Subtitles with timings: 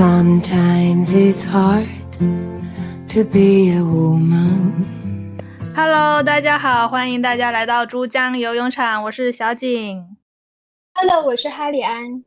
[0.00, 1.86] Sometimes it's hard
[3.10, 4.72] to be a woman.
[5.76, 10.16] Hello，大家好，欢迎大家来到珠江游泳场，我是小景。
[10.94, 12.24] Hello，我是哈里安。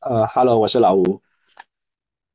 [0.00, 1.22] 呃，Hello，我是老吴。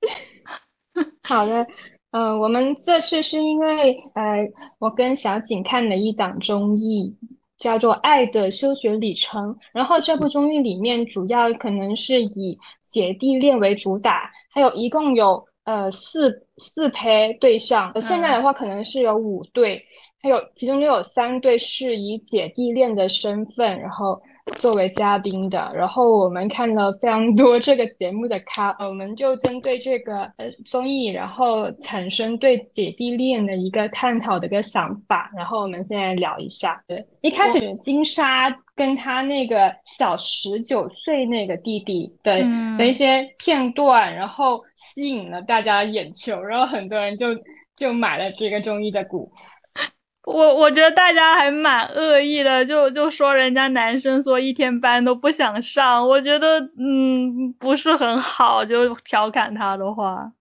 [1.22, 1.68] 好的，
[2.10, 7.16] 呃，我们这次是因为呃，我跟小景看了一档综艺，
[7.60, 12.58] 叫做《爱的修学旅程》，然后这部综艺里面主要可能是以
[12.94, 19.84] 姐弟恋为主打，还有一共有呃四四胚对象，呃现在的话可能是有五对，
[20.22, 24.22] 还有其中就有三对是以姐弟恋的身份，然后
[24.58, 25.72] 作为嘉宾的。
[25.74, 35.32] 然后我们看了非常多这个节目的咖，呃我们就针对这个呃综艺，然后产生对姐弟恋的一个探讨的一个想法。
[35.36, 47.28] 然后我们现在聊一下，对，一开始金莎跟他那个小十九岁那个弟弟的、嗯的一些片段，然后吸引了大家眼球，然后很多人就
[47.76, 49.32] 就买了这个中医的股。
[50.26, 60.32] 我我觉得大家还蛮恶意的，就就说人家男生说一天班都不想上，我觉得嗯不是很好，就调侃他的话。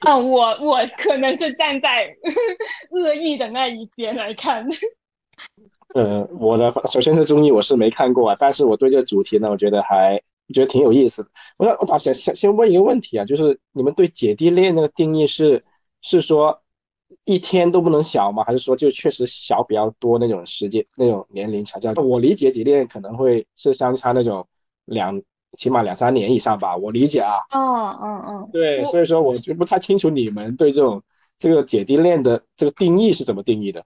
[0.00, 2.06] 啊，我我可能是站在
[2.90, 4.66] 恶意的那一边来看。
[5.94, 10.20] 呃，我的首先是综艺我是没看过啊，但是我对这个主题呢，我觉得还
[10.54, 11.28] 觉得挺有意思的。
[11.58, 15.62] 我想我打先先先问一个问题啊，就是你们对姐弟恋那个定义是
[16.00, 16.62] 是说
[17.24, 18.42] 一天都不能小吗？
[18.44, 21.92] 还是说就确实小比较多那种时间那种年龄才叫？
[21.92, 24.46] 我理解姐弟恋可能会是相差那种
[24.86, 25.20] 两
[25.58, 27.34] 起码两三年以上吧，我理解啊。
[27.52, 31.02] 哦，嗯嗯，对，所以说我就不太清楚你们对这种
[31.36, 33.84] 这个姐弟恋的这个定义是怎么定义的。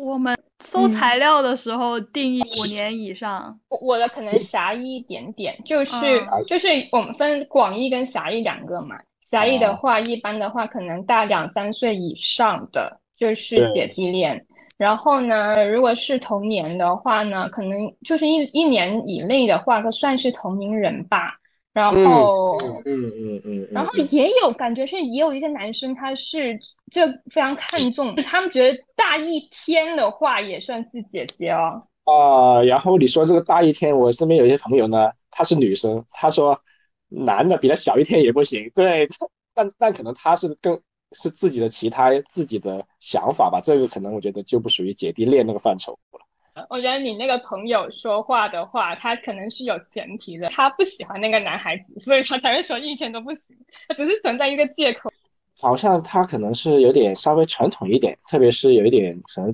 [0.00, 8.96] 我们搜材料的时候定义五年以上，我我的可能狭义一点点，就是嗯就是我们分广义跟狭义两个嘛。
[9.30, 14.46] 狭义的话，一般的话可能大两三岁以上的就是姐弟恋。
[14.76, 17.72] 然后呢，如果是同年的话呢，可能
[18.06, 21.34] 就是一一年以内的话，可算是同龄人吧。
[21.80, 22.36] 然后，
[22.84, 26.58] 嗯嗯嗯嗯，然后也有感觉是也有一些男生他是
[26.90, 31.86] 就非常看重，他们觉得大一天的话也算是姐姐哦。
[32.04, 36.60] 啊、然后你说这个大一天，我身边有一些朋友呢，她是女生，她说
[37.08, 39.08] 男的比她小一天也不行，对，
[39.54, 40.78] 但但可能她是更
[41.12, 46.20] 是自己的其他自己的想法吧，这个可能我觉得就不属于姐弟恋那个范畴了。
[46.68, 53.56] 我觉得你那个朋友说话的话，他可能是有前提的，他不喜欢那个男孩子，所以他才会说一天都不行，
[53.88, 55.10] 他只是存在一个借口。
[55.58, 59.52] 好像他可能是有点稍微传统一点，特别是有一点可能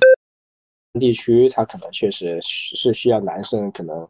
[1.01, 2.41] 地区，他可能确实
[2.75, 4.09] 是需要男生可能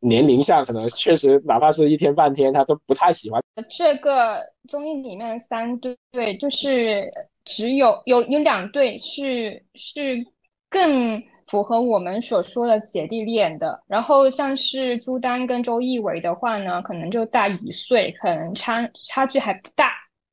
[0.00, 3.40] 年龄上可能确实哪怕是一天半天，他都不太喜欢。
[3.68, 7.12] 这个综艺里面三对，就是
[7.44, 10.24] 只有有有两对是是
[10.68, 19.90] 更符合我们所说的姐弟恋的，然后像是朱丹跟周一围的话呢，可能就大一岁，可能差差距还不大。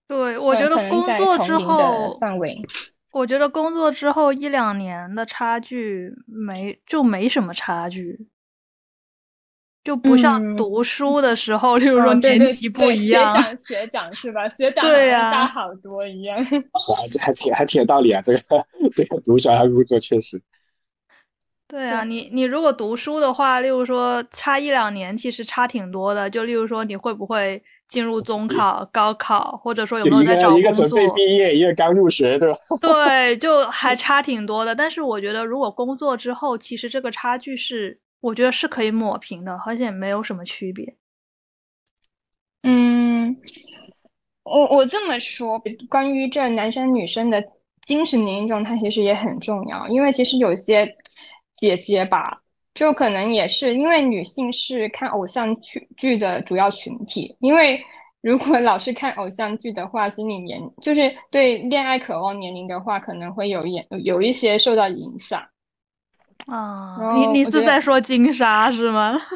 [0.08, 2.56] 对我觉得工作之后，范围。
[3.12, 8.28] 我觉得工作之后一两年的差距没就没什么差距，
[9.84, 13.34] 就不像嗯读书的时候， 例如说年级不一样。
[13.34, 14.48] 长学长是吧？
[14.48, 16.38] 学长对呀大好多一样。
[16.46, 18.40] 还还挺还挺有道理啊，这个
[18.96, 20.40] 这个读小孩工作确实。
[21.68, 26.30] 对啊，对你你如果读书的话，例如说差一两年，其实差挺多的。
[26.30, 31.14] 就例如说你会不会进入中考、高考，或者说有没有在找工作一个准备？
[31.16, 32.58] 毕业，一个刚入学，对吧？
[32.82, 34.74] 对，就还差挺多的。
[34.74, 40.96] 但是我觉得，如果工作之后，其实这个差距是，我觉得是可以抹平的，而且没有什么区别。
[42.64, 43.36] 嗯，
[44.44, 47.44] 我我这么说，关于这男生女生的
[47.86, 49.86] 精神年龄状态，其实也很重要。
[49.90, 50.96] 因为其实有些
[51.58, 52.42] 姐姐吧，
[52.74, 57.84] 就可能也是因为女性是看偶像剧剧的主要群体，因为
[58.22, 65.44] 如果老是看偶像剧的话，心理年就是对恋爱渴望年龄的话，可能会有一有一些受到影响。
[66.48, 69.20] 啊，你你是在说金莎是吗？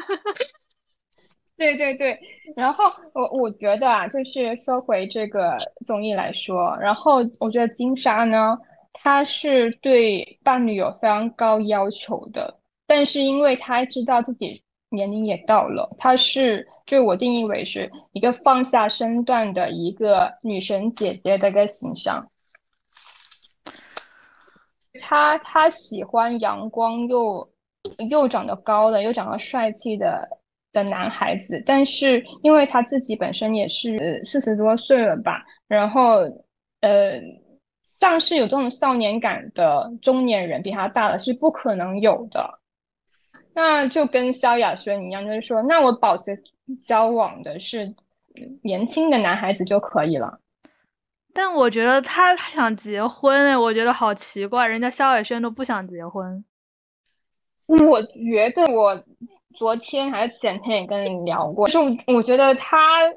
[1.56, 2.18] 对对对，
[2.56, 2.84] 然后
[3.14, 8.58] 我我觉得啊，就是说回这个综艺来说，然后我觉得金莎呢，
[8.92, 22.28] 他是对伴侣有非常高要求的，但是因为他知道自己年龄也到了，他是就我定义为是一个放下身段的一个女神姐姐的一个形象。
[25.00, 27.50] 他他喜欢阳光又
[28.10, 30.28] 又长得高的又长得帅气的
[30.70, 36.20] 的男孩子，但是因为他自己本身也是四十多岁了吧，然后
[36.80, 37.18] 呃，
[38.02, 42.58] 像是有这种少年感的中年人比他大的是不可能有的。
[43.54, 46.36] 那就跟萧亚轩一样，就是说，那我保持
[46.82, 47.94] 交往的是
[48.64, 50.40] 年轻的男孩子就可以了。
[51.32, 56.44] 但我觉得他他想结婚哎，我觉得好奇怪，人家萧亚轩都不想结婚。
[57.68, 59.00] 我觉得我
[59.54, 63.08] 昨天还是前天也跟你聊过，就是我觉得他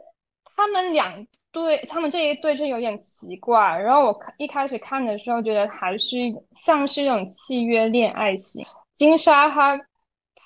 [0.55, 3.57] 他们两对，他们这一对是有点奇怪。
[3.79, 6.17] 然后我看一开始看的时候，觉得还是
[6.53, 8.61] 像是那种契约恋爱型。
[8.95, 9.79] 金莎她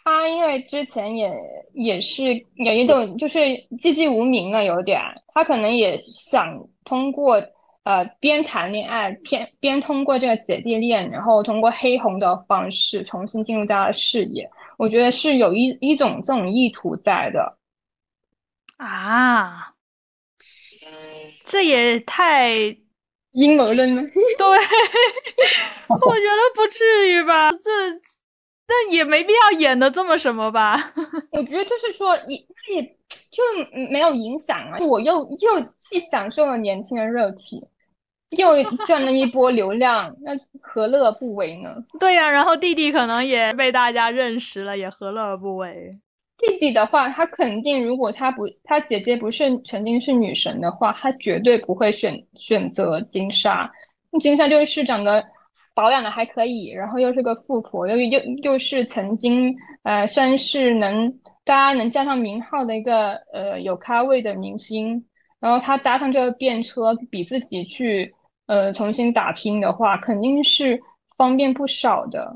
[0.04, 1.34] 她因为之前也
[1.74, 5.02] 也是有一种就是寂寂无名了，有点，
[5.34, 7.44] 她可能也想通过。
[7.84, 14.48] 呃，边谈恋爱边边通过这个姐弟恋，然后通过黑红的方式重新进入大家视野，
[14.78, 17.58] 我觉得是有一一种这种意图在的
[18.78, 19.74] 啊，
[21.46, 22.52] 这也太
[23.32, 24.02] 阴谋论了。
[24.38, 24.48] 对，
[25.88, 27.70] 我觉得不至于吧，这
[28.66, 30.94] 但也没必要演的这么什么吧？
[31.32, 32.38] 我觉得就是说，也
[32.74, 32.84] 也
[33.32, 33.44] 就
[33.90, 37.64] 没有影响啊，我又又既享受了年轻的肉体。
[38.38, 41.76] 又赚了一波流量，那何乐而不为呢？
[42.00, 45.90] 对呀，然后弟弟可能也被大家认识了，也何乐而不为？
[46.40, 53.72] 弟弟的话，他肯定，如果他不，他姐姐不是曾经是女神的话，他绝对不会选选择金莎。
[54.20, 55.24] 金莎就是长得
[55.76, 61.12] 保养的还可以，然后又是个富婆，又又又是曾经呃算是能
[61.46, 65.06] 大家能叫上名号的一个呃有咖位的明星，
[65.40, 68.16] 然后他搭上这个便车，比自己去。
[68.50, 70.82] 呃，重新打拼的话，肯定是
[71.16, 72.36] 方便不少的。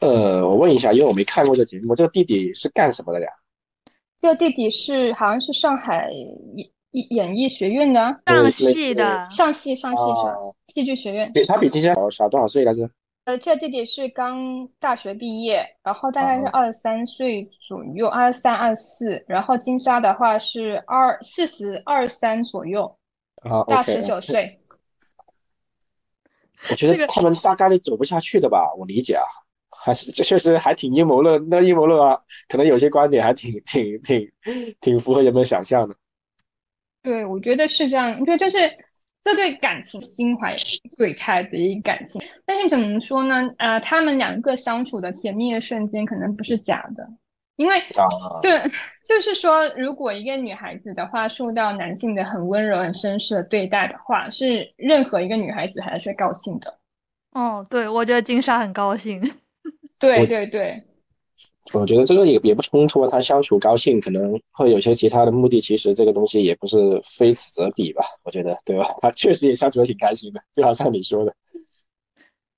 [0.00, 3.28] 呃，我问一下，因为我没看过这节目，这个弟弟是干什么的呀？
[4.22, 6.10] 这个弟弟是好像是上海
[6.92, 10.36] 演演艺学院的上戏的，上戏上戏上
[10.68, 11.32] 戏剧学院。
[11.32, 12.88] 对他比今天小小多少岁来着？
[13.24, 19.22] 呃，这弟弟是刚大学毕业，然后大概是二十三岁左右，二十三二四。
[19.28, 22.96] 然后金莎的话是二四十二三左右，
[23.68, 24.58] 大十九岁。
[26.70, 29.24] 我觉得他们大概率走不下去的吧，我理解啊，
[29.82, 31.48] 还是这确实还挺阴谋论。
[31.48, 32.18] 那阴谋论啊，
[32.48, 34.30] 可能有些观点还挺挺挺
[34.80, 35.94] 挺符合人们想象的。
[37.02, 38.14] 对，我觉得是这样。
[38.20, 38.58] 我觉得就是
[39.24, 40.54] 这对感情心怀
[40.96, 43.50] 鬼胎的一个感情，但是怎么说呢？
[43.58, 47.08] 呃，他们两个相处的甜蜜的瞬间可能不是假的。
[47.56, 47.78] 因为
[48.40, 48.58] 对
[49.06, 56.78] 就是说，如果一个女孩子的话受到男性的很温柔、很绅士的对待的话，是任何一个女孩子还是会高兴的。
[57.32, 59.20] 哦，对，我觉得金莎很高兴。
[60.00, 60.82] 对对对，
[61.72, 63.08] 我觉得这个也也不冲突啊。
[63.08, 65.60] 他相处高兴，可能会有些其他的目的。
[65.60, 68.02] 其实这个东西也不是非此则彼吧？
[68.24, 68.84] 我觉得，对吧？
[69.02, 71.34] 他确实也相处的挺开心的，就好像你说的。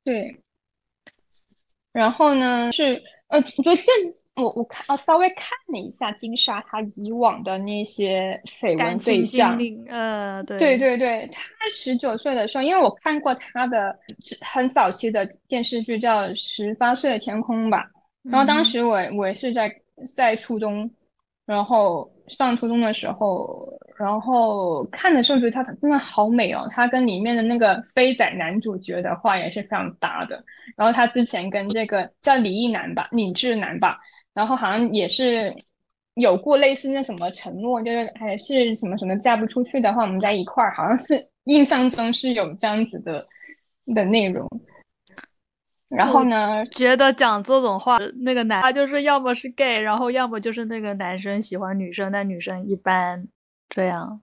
[0.05, 0.39] 对。
[1.93, 2.73] 然后呢？
[2.73, 3.03] 是
[3.33, 3.93] 呃，我觉得这。
[4.35, 9.59] 我我看呃稍微看了一下金莎她以往的那些绯闻对象，
[9.91, 13.95] 呃对对对对，她十九岁的时候，因为我看过她的
[14.41, 17.85] 很早期的电视剧叫《十八岁的天空》吧，
[18.23, 19.71] 然后当时我我也是在
[20.17, 20.91] 在初中，
[21.45, 23.69] 然后上初中的时候，
[23.99, 30.43] 然后看的时候觉得她真的好美哦，她跟里面的那个飞仔男主角的话也是非常搭的，
[30.77, 33.99] 然后她之前跟这个叫李一男吧，李智男吧。
[34.33, 35.53] 然后好像也是
[36.15, 43.27] 有过类似那什么承诺，就是还是什么什么嫁不出去的话，我们在一块儿，好像是印象中是有这样子的
[43.95, 44.49] 的内容。
[45.97, 53.27] 然后呢，觉得讲这种话，那个男他就是要么是 gay，然后要么就是那个男生喜欢女生，但女生一般
[53.69, 54.21] 这样。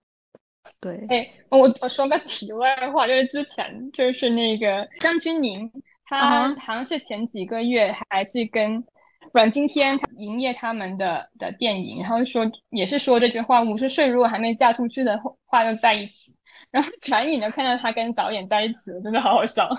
[0.80, 5.70] 对，哎，我我说个题外话，就是之前就是那个张钧甯，
[6.06, 8.84] 他好像是前几个月还是跟。
[9.32, 16.36] 阮经天他营业他们的的电影，然后说也是说这句话：五十岁如果还没嫁出去的话，就在一起。
[16.72, 19.70] 然后转眼就看到他跟导演在一起了，真的好好笑。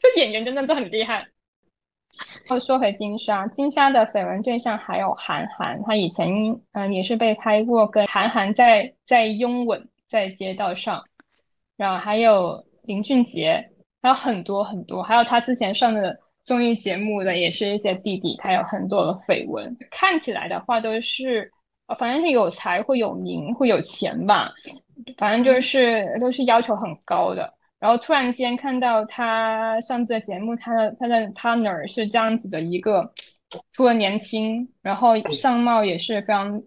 [0.14, 1.28] 这演员真的都很厉害。
[2.60, 6.28] 说回金莎，金莎的绯闻对象还有韩寒，他以前
[6.72, 11.04] 嗯也是被拍过跟韩寒在在拥吻在街道上，
[11.76, 13.70] 然后还有林俊杰，
[14.02, 16.18] 还有很多很多，还有他之前上的。
[16.42, 19.76] 综艺节目的也是一些弟弟，他有很多的绯闻。
[19.90, 21.52] 看起来的话都是，
[21.98, 24.50] 反正是有才会有名会有钱吧，
[25.18, 27.52] 反正就是都是要求很高的。
[27.80, 33.12] 然后突然间看到他上这节目，他的他的 partner 是这样子的一个
[33.72, 36.62] 除了年轻，然后相貌也是非常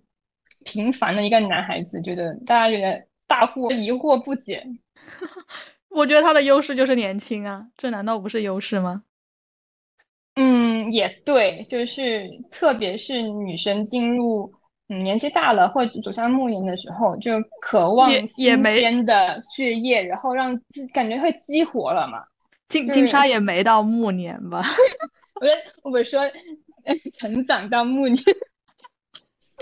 [0.65, 4.65] 平凡的一个男孩子，觉得大家觉得大惑疑惑不解。
[5.89, 9.03] 我觉得他的优势就是年轻啊，这难道不是优势吗？
[10.35, 14.51] 嗯，也对，就是特别是女生进入
[14.89, 22.23] 嗯年纪大了或者走向暮年的时候，就渴望新鲜的血液，然后让自感觉会激活了嘛。
[22.67, 24.63] 金金沙也没到暮年吧？
[25.39, 26.21] 我觉得我说
[27.17, 28.23] 成长到暮年，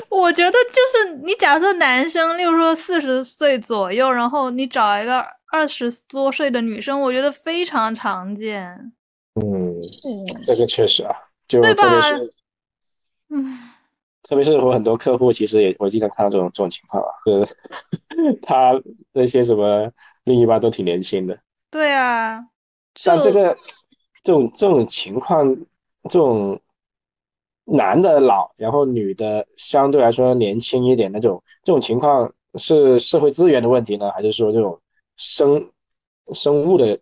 [0.10, 8.94] 我觉得就是你假设男生，例如说四十岁左右，然后你找一个二十多岁的女生，我觉得非常常见。
[9.36, 9.76] 嗯，
[10.46, 11.16] 这个确实啊，
[11.48, 12.34] 就特别是，
[13.30, 13.60] 嗯，
[14.24, 17.56] 特别是我很多客户，其实也我经常看到这种这种情况啊，是
[18.42, 18.72] 他
[19.14, 19.92] 那些什么
[20.24, 21.40] 另一半都挺年轻的。
[21.70, 22.40] 对啊，
[22.96, 23.56] 像这个
[24.24, 25.56] 这种这种情况，
[26.10, 26.60] 这种
[27.66, 34.80] 男的老，然后女的相对来说年轻一点那种，这种情况是社会资源的问题呢，还是说这种
[35.18, 35.72] 生
[36.34, 37.00] 生物的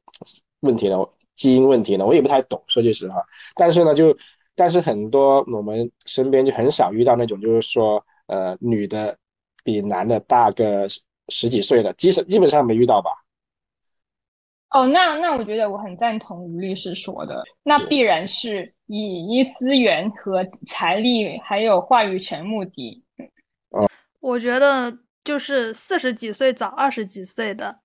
[0.62, 0.98] 问题呢？
[1.36, 3.16] 基因问题呢，我也不太懂，说句实话。
[3.56, 4.14] 但是呢，就
[4.60, 9.18] 但是很多我们身边就很少遇到那种，就是说，呃，女的
[9.64, 10.86] 比男的大个
[11.30, 13.10] 十几岁的，基本基本上没遇到吧？
[14.72, 23.02] 哦，那那我觉得我很赞同吴律师说的，那必然是以一资源和财力还有话语权目的。
[23.70, 23.88] 哦
[24.20, 27.80] 我觉得就是四十几岁找二十几岁的。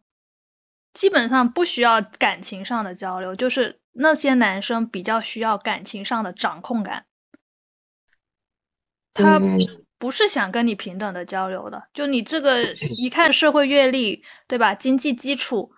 [0.92, 7.06] 基本上不需要感情上的交流，就是那些男生比较需要感情上的掌控感。
[9.14, 9.40] 他
[9.98, 12.64] 不是想跟你平等的交流的，就你这个
[12.96, 14.74] 一看社会阅历，对吧？
[14.74, 15.72] 经济基础，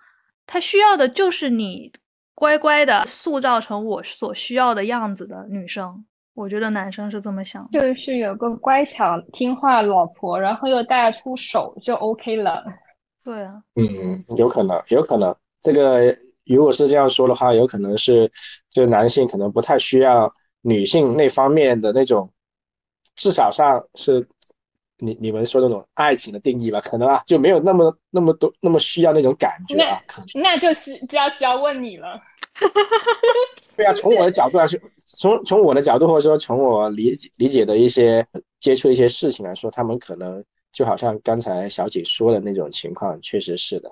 [0.45, 1.93] 他需要的就是你
[2.33, 6.05] 乖乖的塑造成我所需要的样子的女生。
[6.33, 12.63] 我觉得男生是这么想，就是有个乖巧听话老婆，然后又带出手就 OK 了。
[13.23, 16.15] 对啊，嗯，有可能，有可能，这个
[16.53, 18.31] 如果是这样说的话，有可能是，
[18.71, 22.31] 就男性可能不太需要女性那方面的那种，
[23.15, 24.27] 至少上是，
[24.97, 30.01] 你你们说那种爱情的定义吧，可能啊就没有那么那么多那么需要那种感觉啊，
[30.33, 32.21] 那就是就要需要问你了。
[33.75, 38.25] 对啊，从我的角度来说，从从我的角度或者说从我理解理解的一些
[38.59, 40.43] 接触一些事情来说，他们可能。
[40.73, 43.91] 就好像刚才小姐说的那种情况，确实是的。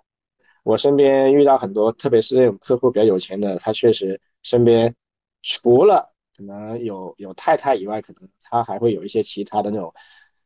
[0.65, 4.95] 我身边遇到很多，特别是那种客户比较有钱的，他确实身边
[5.43, 9.93] 除了可能有有太太以外，可能他还会有一些其他的那种，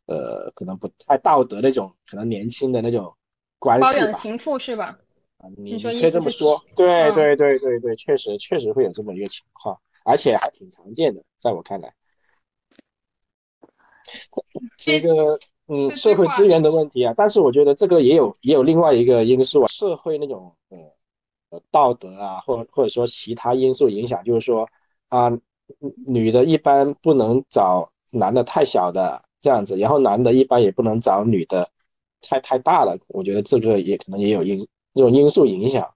[0.07, 3.15] 呃，可能不太道德那种，可能年轻的那种
[3.59, 4.19] 关系吧。
[4.19, 4.97] 情妇是吧？
[5.37, 6.61] 啊，你可以这么说。
[6.75, 11.93] 对对对对对，确实确实会有这么一个情况，而且还挺常见的，在我看来，
[14.75, 15.39] 这个。
[15.71, 20.51] 嗯，社会资源的问题啊，但是我觉得这个也有也有另外一个因素啊，社会那种
[21.51, 24.67] 呃道德啊，或或者说其他因素影响，就是说
[25.09, 25.29] 啊，
[26.07, 31.69] 女的一般不能找男的太小的这样子，然后男的一般也不能找女的
[32.27, 34.59] 太太大了，我觉得这个也可能也有因
[34.95, 35.87] 这种因素影响。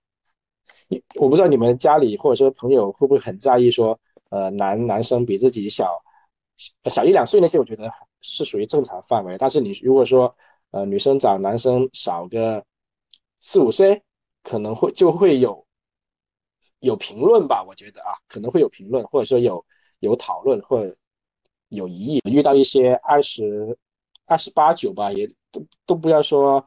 [1.19, 3.99] 我不知道你们家里或者说朋友会不会很在意说，
[4.29, 6.03] 呃，男男生比自己小。
[6.89, 7.91] 小一两岁那些，我觉得
[8.21, 9.37] 是属于正常范围。
[9.37, 10.35] 但是你如果说，
[10.71, 12.63] 呃，女生找男生少个
[13.41, 14.03] 四五岁，
[14.43, 15.65] 可能会就会有
[16.79, 17.63] 有评论吧。
[17.67, 19.65] 我觉得啊，可能会有评论，或者说有
[19.99, 20.95] 有讨论，或者
[21.69, 22.21] 有疑义。
[22.23, 23.77] 遇到一些二十
[24.25, 26.65] 二十八九吧，也都都不要说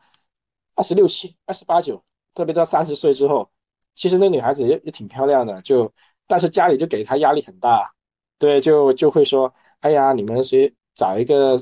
[0.75, 3.51] 二十六七、二十八九，特别到三十岁之后，
[3.95, 5.93] 其实那女孩子也也挺漂亮的，就
[6.27, 7.95] 但是家里就给她压力很大，
[8.39, 9.55] 对，就就会说。
[9.87, 11.57] 哎呀，你们谁找一个，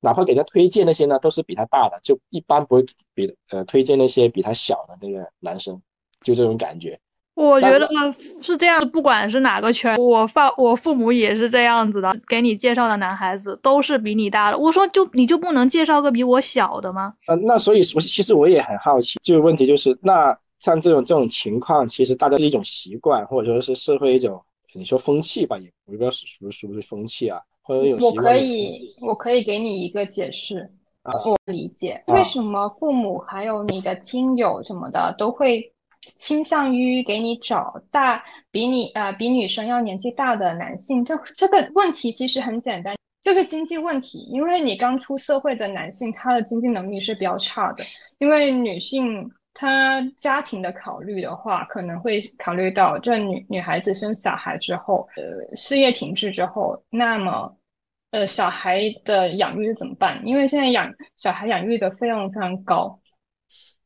[0.00, 5.80] 哪怕给他推荐那些呢，都是比他大的，就一般不会比呃推荐那些比他小的那个男生，
[6.20, 6.98] 就这种感觉。
[7.32, 7.88] 我觉得
[8.42, 14.58] 是这样，不管是哪个圈，我父我父母也是这样子的，给你介绍的男孩子都是比你大的。
[14.58, 17.14] 我说就你就不能介绍个比我小的吗？
[17.26, 24.44] 呃，那所以我其实我也很好奇，就问题就是那像这种这种情况，其实大家是一种习惯，或者说是社会一种。
[24.74, 30.70] 你说风气吧，也我不知道是不是是不是风气啊，或者有我可以我可以给你一个解释，
[31.02, 35.72] 我理解为什么父母还有你的亲友什么的都会
[36.16, 41.04] 倾向于给你找大比你呃比女生要年纪大的男性。
[41.04, 44.18] 这这个问题其实很简单，就是经济问题。
[44.30, 47.84] 因为你刚出社会的男性，他的经济能力是比较差的，
[48.18, 57.56] 因为女性他家庭的考虑的话，可能会考虑到这女女孩子生小孩之后，呃，事业停滞之后，那么，
[58.10, 60.20] 呃，小孩的养育怎么办？
[60.26, 63.00] 因为现在养小孩养育的费用非常高。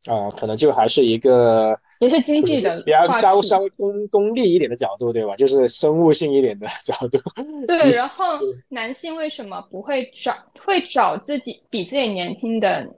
[0.06, 5.37] 啊，可能就还是一个，也是经济的比较高稍微功功利一点的角度，对吧？
[5.37, 7.18] 就是生物性一点的角度。
[7.66, 8.25] 对， 然后
[8.68, 10.34] 男性为什么不会找
[10.64, 12.88] 会找自己比自己年轻的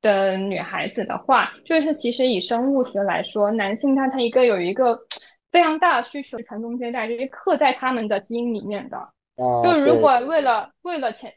[0.00, 4.98] 的女孩子的话，就是其实以生物学来说，男性他他一个有一个
[5.50, 8.96] 非常大的需求，传宗接代，就是刻在他们的基因里面的。
[8.96, 11.32] 啊，就如果为了为了前。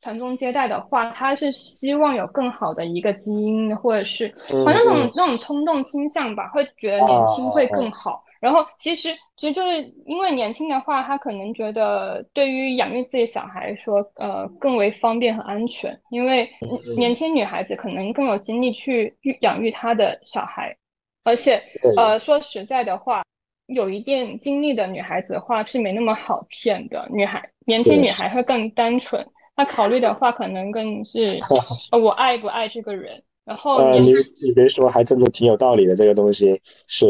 [0.00, 4.32] 传宗接代的话，他是希望有更好的一个基因，或者是
[4.64, 8.22] 反正那种那种冲动倾向吧，会觉得年轻会更好。
[8.40, 15.98] 然后其实其实就是因为年轻的话，他可能觉得对于养育自己小孩说，呃，更为方便和安全。
[16.10, 16.48] 因为
[16.96, 20.76] 年轻女孩子可能更有精力去育养育她的小孩，
[21.24, 21.62] 而且
[21.96, 23.22] 呃，说实在的话，
[23.66, 27.06] 有一定经历的女孩子的话是没那么好骗的。
[27.10, 29.26] 女孩年轻女孩会更单纯。
[29.56, 31.40] 她考虑的话，可能更是
[31.90, 33.22] 我爱不爱这个人。
[33.44, 35.96] 然后，呃，你你别说，还真的挺有道理的。
[35.96, 37.06] 这个东西是，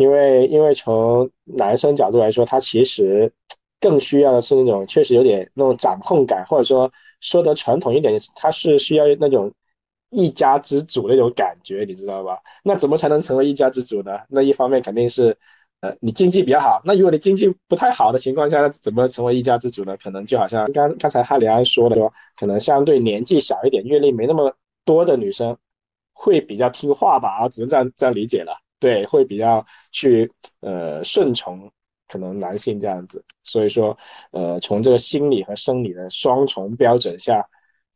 [0.00, 3.30] 因为因为从男生角度来说，他其实
[3.78, 6.90] 更需要的是那种确实有点那种掌控感，或者说
[7.20, 9.52] 说得传统一点，他是需要那种
[10.08, 12.38] 一家之主那种感觉，你知道吧？
[12.64, 14.18] 那怎么才能成为一家之主呢？
[14.28, 15.36] 那一方面肯定是。
[15.82, 19.96] 呃，你经济比较好，那如果你经济不太好的情况下，那怎么成为一家之主呢？
[19.96, 24.54] 可能就好像刚刚才哈里安说的，说可能相对年纪小一点、阅历没那么
[24.84, 25.56] 多的女生
[26.12, 28.58] 会比较听话吧，啊，只能这样这样理解了。
[28.80, 31.70] 对，会比较去呃顺从
[32.08, 33.24] 可能男性这样子。
[33.44, 33.96] 所以说，
[34.32, 37.46] 呃，从这个心理和生理的双重标准下，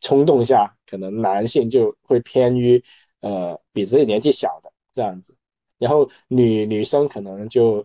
[0.01, 2.83] 冲动下，可能男性就会偏于
[3.21, 5.35] 呃比自己年纪小的这样子。
[5.79, 7.85] 然后女女生可能就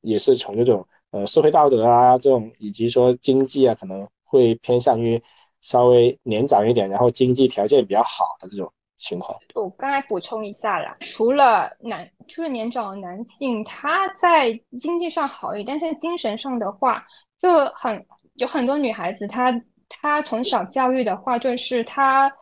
[0.00, 5.22] 也是从这种呃社会道德啊这种以及说经济啊可能会偏向于
[5.60, 9.38] 稍微年长一点，然后经济条件比较好的这种情况。
[9.54, 17.04] 我刚才补充一下啦，除了男就是年长的男性他在经济上好一点，但是精神上的话
[17.40, 19.52] 就很有很多女孩子她
[19.88, 22.32] 她从小教育的话就是她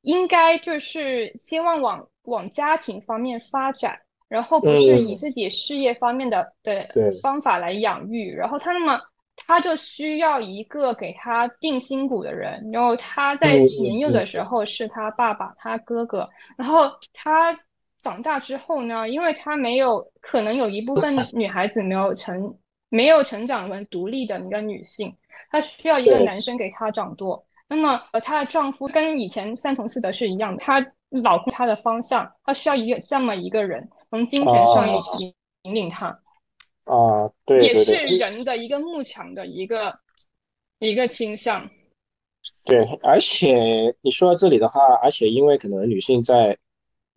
[0.00, 2.08] 应该就是希望往。
[2.26, 6.88] 往家庭方面发展，然后不是以自己事业方面的的
[7.22, 9.00] 方法来养育，然后他那么
[9.36, 17.58] 他就需要一个给他定心骨的人，然后他在年幼的时候是他爸爸、他哥哥，然后他
[18.02, 22.56] 长大之后呢，因为他没有可能有一部分女孩子没有成
[22.88, 25.16] 没有成长为独立的一个女性，
[25.50, 27.44] 她需要一个男生给她掌舵。
[27.68, 30.92] 那么呃，她的丈夫跟以前三从四德是一样的，他。
[31.22, 36.18] 老公他的方向，她需要一个这么一个人，从精神上引引领他。
[36.86, 39.94] 啊，对，也是人的一个慕强的一个
[40.78, 41.68] 一个倾向。
[42.64, 46.56] 对，而且你说到这里的话，而且因为可能女性在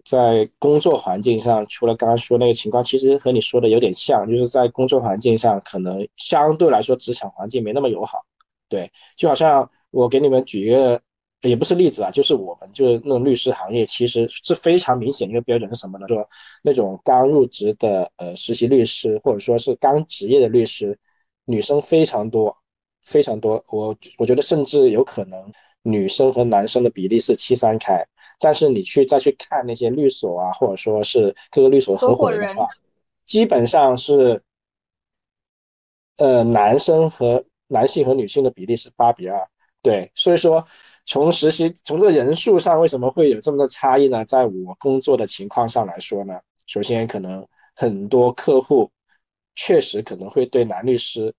[0.03, 8.25] 在工作环境上，除了刚刚说那个情况，其实和你说的有点像，就是在工作环境上，可能相对来说职场环境没那么友好。
[8.67, 11.01] 对，就好像我给你们举一个。
[11.41, 16.05] 也不是例子啊，就是我们就是那种律师行业，其实是非常明显一个标准是什么呢？
[16.09, 16.27] 说
[16.63, 20.99] 那种刚入职的呃实习律师，或者说是刚职业的律师，
[21.45, 22.57] 女生非常多，
[23.01, 23.63] 非常多。
[23.69, 25.49] 我我觉得甚至有可能
[25.81, 28.05] 女生和男生的比例是七三开。
[28.41, 32.67] 但是你去再去看那些律所啊，或者说是各个律所的合伙人的话，
[33.25, 34.43] 基本上是
[36.17, 39.47] 呃男生和男性和女性的比例是八比二。
[39.81, 40.67] 对，所以说。
[41.09, 44.23] 从实习从这个人数上，为什么会有这么多差异呢？
[44.25, 48.91] 在我工作的情况上来说呢，首先可能很多客户
[49.55, 51.33] 确实可能会对男律师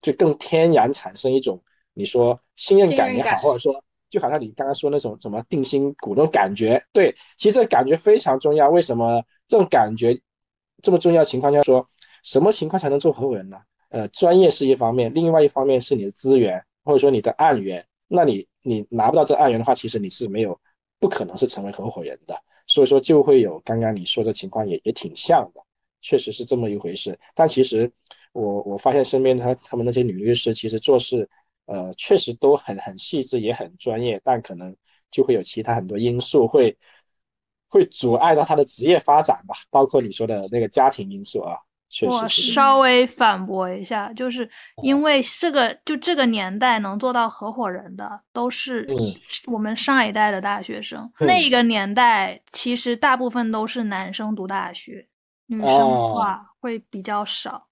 [0.00, 1.60] 就更天然产生一种
[1.94, 8.70] 你说信任感也好，或者说就好像你刚刚说那种什么定心骨那种感觉，对，其实这感觉非常重要。
[8.70, 10.16] 为什么这种感觉
[10.80, 11.24] 这么重要？
[11.24, 11.84] 情况下说，
[12.22, 13.56] 什么情况才能做合伙人呢？
[13.88, 18.46] 呃，专业是一方面，另外一方面是你的资源或者说你的案源，那你。
[18.62, 20.60] 你拿不到这案源的话，其实你是没有
[20.98, 25.60] 不可能是成为合伙人的，所以说就会有刚刚你说的情况也也挺像的，
[26.00, 27.18] 确实是这么一回事。
[27.34, 27.90] 但其实
[28.32, 31.28] 我我发现身边他他们那些女律师其实做事，
[31.66, 34.76] 呃，确实都很很细致也很专业，但可能
[35.10, 36.76] 就会有其他很多因素会
[37.68, 41.56] 会阻碍到他的职业发展吧，包括你说的那个家庭因素啊。
[41.92, 42.26] 确我。
[42.28, 44.48] 稍微反驳一下，就是
[44.82, 49.14] 因为这个就这个年代能做到合伙人的，都是嗯
[49.46, 51.02] 我们上一代的大学生。
[51.18, 55.06] 嗯那个年代其实大部分都是男生读大学，
[55.46, 57.68] 女生哦的话会比较少。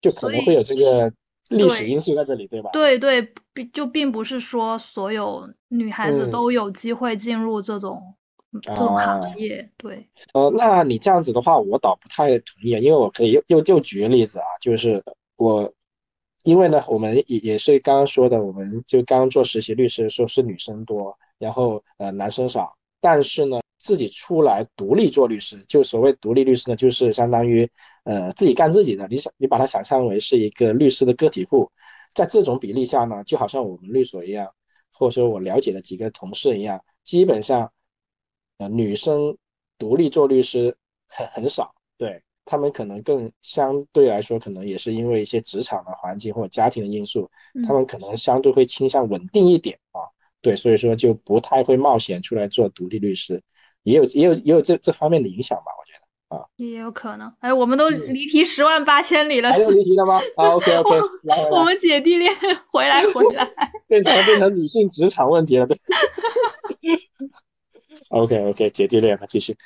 [0.00, 1.12] 就可能会有这个
[1.50, 2.70] 历史对因素在这里，对吧？
[2.72, 8.14] 对对，并就并不是说所有女孩子嗯都有机会进入这种、嗯
[8.60, 9.70] 这种哦行业。
[9.76, 15.02] 对，呃，那你这样子的话，我倒不太同意，因为我可以又又又举个例子啊，就是
[15.36, 15.72] 我，
[16.42, 27.70] 因为呢，我们也也是刚刚说的，我们就刚刚做实习律师的时候是女生多，然后呃男生少，但是呢，自己出来独立做律师，就所谓独立律师呢，就是相当于
[28.04, 31.70] 呃自己干自己的，你想你把它想象为是一个律师的个体户，
[32.14, 34.52] 在这种比例下呢，就好像我们律所一样，
[34.92, 37.70] 或者说我了解的几个同事一样，基本上。
[38.60, 39.36] 呃，女生
[39.78, 40.76] 独立做律师
[41.08, 47.30] 很很少，对他们可能更相对来说，可能也是因为一些职场的环境或者家庭的因素，
[47.66, 50.04] 他嗯们可能相对会倾向稳定一点啊，
[50.42, 53.42] 对，所以说就不太会冒险出来做独立律师，
[53.82, 56.00] 也有也有也有这这方面的影响吧，我觉得。
[56.30, 57.32] 啊也有可能。
[57.40, 59.58] 哎，我们都嗯离题十万八千里了还。
[59.58, 60.20] 有离题了吗？
[60.36, 62.32] 啊， OK OK，来来来，我们姐弟恋
[62.70, 63.44] 回来回来。
[63.88, 65.76] 变成变成女性职场问题了，对。
[68.10, 69.56] OK OK，姐弟恋了，继续。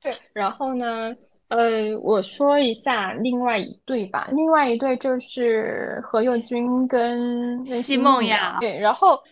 [0.00, 1.14] 对，然后呢，
[1.46, 8.56] 呃，我说一下另外一对吧，另外一对就是何猷君跟跟奚奚梦瑶瑶。
[8.58, 9.22] 对，然后，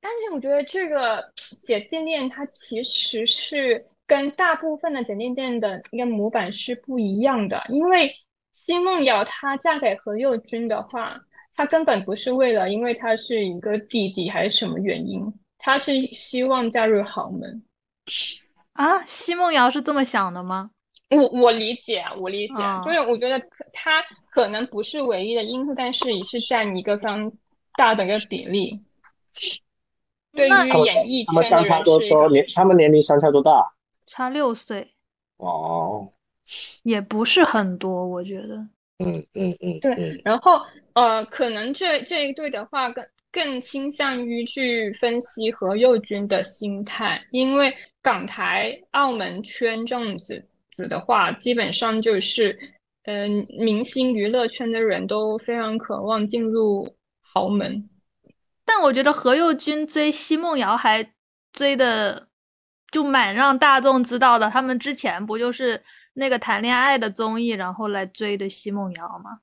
[0.00, 8.14] 但是我觉得这个姐弟恋它其实是跟大部分的姐弟恋的一个模板是不一样的，因为
[8.52, 11.20] 奚梦瑶她嫁给何猷君的话，
[11.56, 15.20] 她根本不是为了因为他是一个弟弟还是什么原因，
[15.60, 17.62] 她是希望嫁入豪门。
[18.72, 20.70] 啊，奚梦瑶是这么想的吗？
[21.10, 27.32] 我我理解啊，我理解就是我觉得可他可能不是唯一的因素，但是也是占一个非常
[27.76, 28.80] 大的一个比例。
[30.32, 33.74] 对于演艺他们相差多多年，他们年龄相差多大？
[34.06, 34.94] 差六岁，
[35.38, 36.08] 哦，
[36.84, 38.56] 也不是很多，我觉得。
[38.98, 40.60] 嗯嗯嗯，对嗯然后
[40.92, 52.58] 呃，可能这这一对的话更更倾向于去分析何猷君的心态，因为港台、澳门圈这样子子的话，基本上就是
[53.04, 57.88] 嗯、明星娱乐圈的人都非常渴望进入豪门。
[58.64, 61.12] 但我觉得何猷君追奚梦瑶还
[61.52, 62.28] 追的
[62.92, 64.48] 就蛮让大众知道的。
[64.50, 65.82] 他们之前不就是
[66.14, 69.40] 那个谈恋爱的综艺，然后来追的奚梦瑶吗？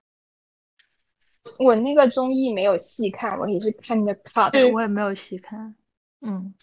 [1.60, 4.52] 我那个综艺没有细看，我也是看的 cut。
[4.52, 5.76] 对，我也没有细看。
[6.22, 6.54] 嗯，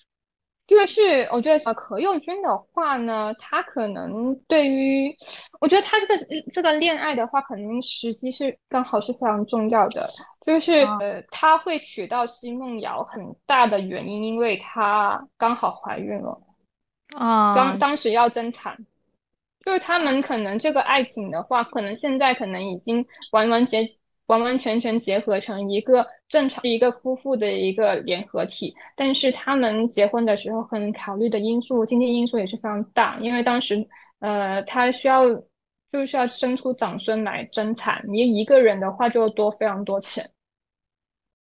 [0.66, 5.14] 就是我觉得呃，何猷君的话呢，他可能对于，
[5.60, 10.10] 我觉得他这个这个恋爱的话，可能时机是刚好是非常重要的。
[10.44, 16.38] 就是啊呃，他会娶到奚梦瑶很大的原因，因为她刚好怀孕了，
[17.16, 18.76] 啊，当当时要增产。
[19.64, 23.88] 就是他们可能这个爱情的话，可能现在可能已经完完结
[24.26, 33.86] 完完全全结合成一个正常一个夫妇的一个联合体，但是他们结婚的时候可能考虑的因素，经济因素也是非常大，因为当时
[34.20, 35.24] 呃他需要
[35.92, 40.28] 就是要生出长孙来争产，你一个人的话就多非常多钱。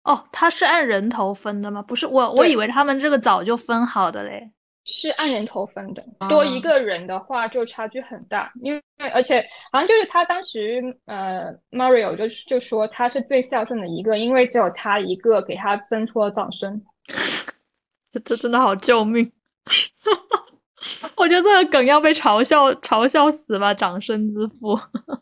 [0.02, 1.82] 哦，他是按人头分的吗？
[1.82, 4.52] 不是，我我以为他们这个早就分好的嘞。
[4.86, 8.80] 是按人头分的，啊多一个人的话就差距很大，因为
[9.12, 16.80] 而且好像就是他当时呃，Mario 就就说他是最孝顺的一个，因为只有他一个给他挣出了长孙。
[18.12, 19.32] 这这真的好救命！
[21.16, 24.78] 我觉得这个梗要被嘲笑嘲笑死吧，长生之父。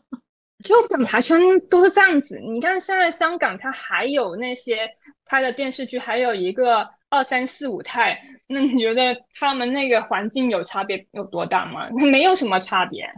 [0.63, 4.89] 就港台圈都是这样子，你看现在香港它还有那些
[5.25, 11.89] 拍的电视剧，还有一个二三四五太，那你觉得他们那个环境有差别有多大吗？
[11.91, 13.11] 没有什么差别，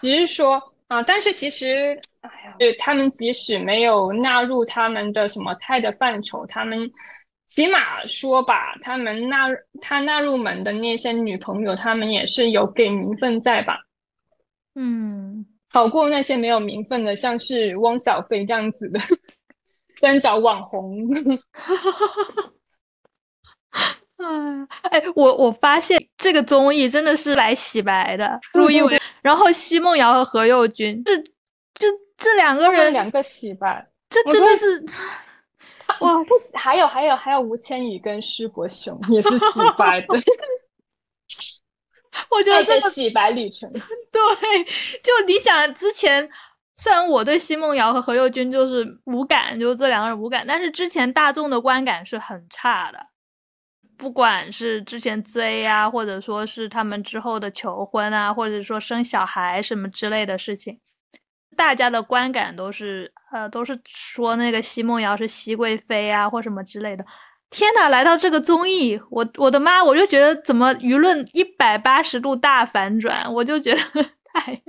[0.00, 6.90] 只是说啊，但是其实，哎呀，对他们即使没有纳入他们的什么太的范畴，他们
[7.46, 9.48] 起码说吧，他们纳
[9.80, 13.78] 他纳入门的那些女朋友，他们也是有给名分在吧？
[14.74, 19.00] 嗯，好过那些没有名分的，像是汪小菲这样子的，
[19.96, 21.08] 专找网红。
[24.18, 34.82] 哎哎，我我发现这个综艺真的是来洗白的，陆一为，然后奚梦瑶和何猷君，这就这两个人，两个洗白，这真的是
[36.00, 36.14] 哇，
[36.54, 40.06] 还有还有还有吴千语跟施伯雄也是洗白的。
[42.30, 43.80] 我觉得这个洗白旅程，对，
[45.02, 46.26] 就你想之前，
[46.76, 52.98] 虽然我对奚梦瑶和何猷君就是无感，就这两个人无感，但是之前大众的观感是很差的，
[53.96, 60.78] 不管是之前追啊，或者说是他们之后的求婚啊，或者说生小孩什么之类的事情，
[61.56, 67.04] 大家的观感都是呃都是说那个奚梦瑶是熹贵妃啊，或什么之类的。
[67.48, 73.80] 天呐，来到这个综艺，我我的妈，我就觉得怎么舆论一百八十度大反转，我就觉得
[74.34, 74.60] 太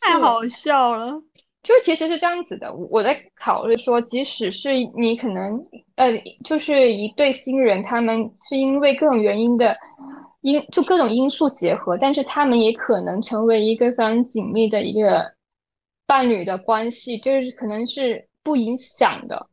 [0.00, 1.20] 太好笑了。
[1.62, 5.60] 就其实是这样子的，我在考虑说，即使是你可能
[5.96, 6.06] 呃，
[6.42, 9.76] 就是一对新人，他们是因为各种原因的
[10.40, 15.34] 因，就各种因素结合，但是他们也可能成为一个非常紧密的一个
[16.06, 19.48] 伴侣的关系，就是可能是不影响的。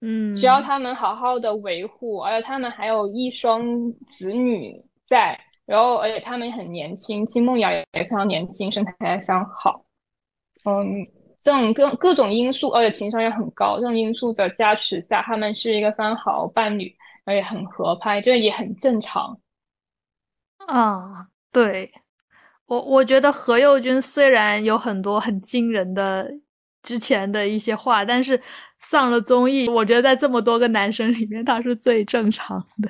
[0.00, 9.84] 嗯，只要他们好好的维护，而且他们还有一双子女在，然后而且他们很年轻，金梦瑶也非常年轻，身材也非常好，
[10.68, 11.06] 嗯，
[11.42, 19.38] 这种各各种因素，而且情商也很高，这种因素的加持下，他们是一个非常好的伴侣，而且很合拍，这也很正常。
[20.66, 21.92] 啊，对
[22.66, 26.30] 我我觉得何猷君虽然有很多很惊人的
[26.82, 28.40] 之前的一些话，但是。
[28.78, 32.88] 上了综艺，我觉得在这么多个男生里面，他是最正常的。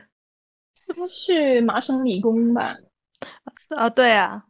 [0.87, 2.77] 他是麻省理工吧？
[3.75, 4.45] 啊，对啊，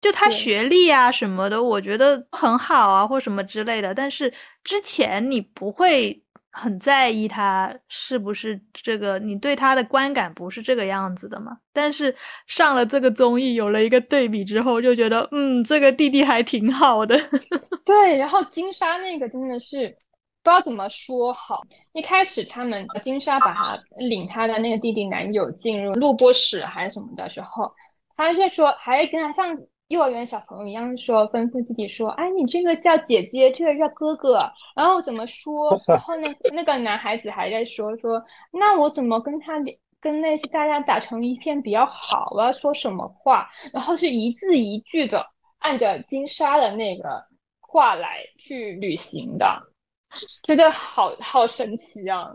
[0.00, 3.94] 就他学历啊什么的，我觉得很好啊，或什么之类的。
[3.94, 4.32] 但是
[4.62, 11.56] 之前你不会很在意他是不是这个，你对他的观感不是这个样子的嘛？
[11.72, 12.14] 但是
[12.46, 17.18] 上了这个综艺，有了一个对比之后，就觉得嗯，这个弟弟还挺好的。
[17.84, 19.96] 对，然后金莎那个真的是。
[20.40, 21.60] 不知道怎么说好。
[21.92, 27.70] 一开始，他们金莎把他领他的那个弟弟男友进入录播室还是什么的时候，
[28.16, 29.54] 他就说，还跟他像
[29.88, 34.38] 幼儿园小朋友一样说，吩咐弟弟说：“哎，你这个叫姐姐，这个叫哥哥。”
[34.76, 35.80] 然后怎么说？
[35.86, 38.22] 然后那那个男孩子还在说说，
[38.52, 39.54] 那我怎么跟他
[40.00, 42.30] 跟那些大家打成一片比较好？
[42.34, 43.48] 我要说什么话？
[43.72, 45.26] 然后是一字一句的
[45.58, 47.24] 按着金莎的那个
[47.60, 49.46] 话来去履行的。
[50.44, 52.30] 觉得好好神奇啊！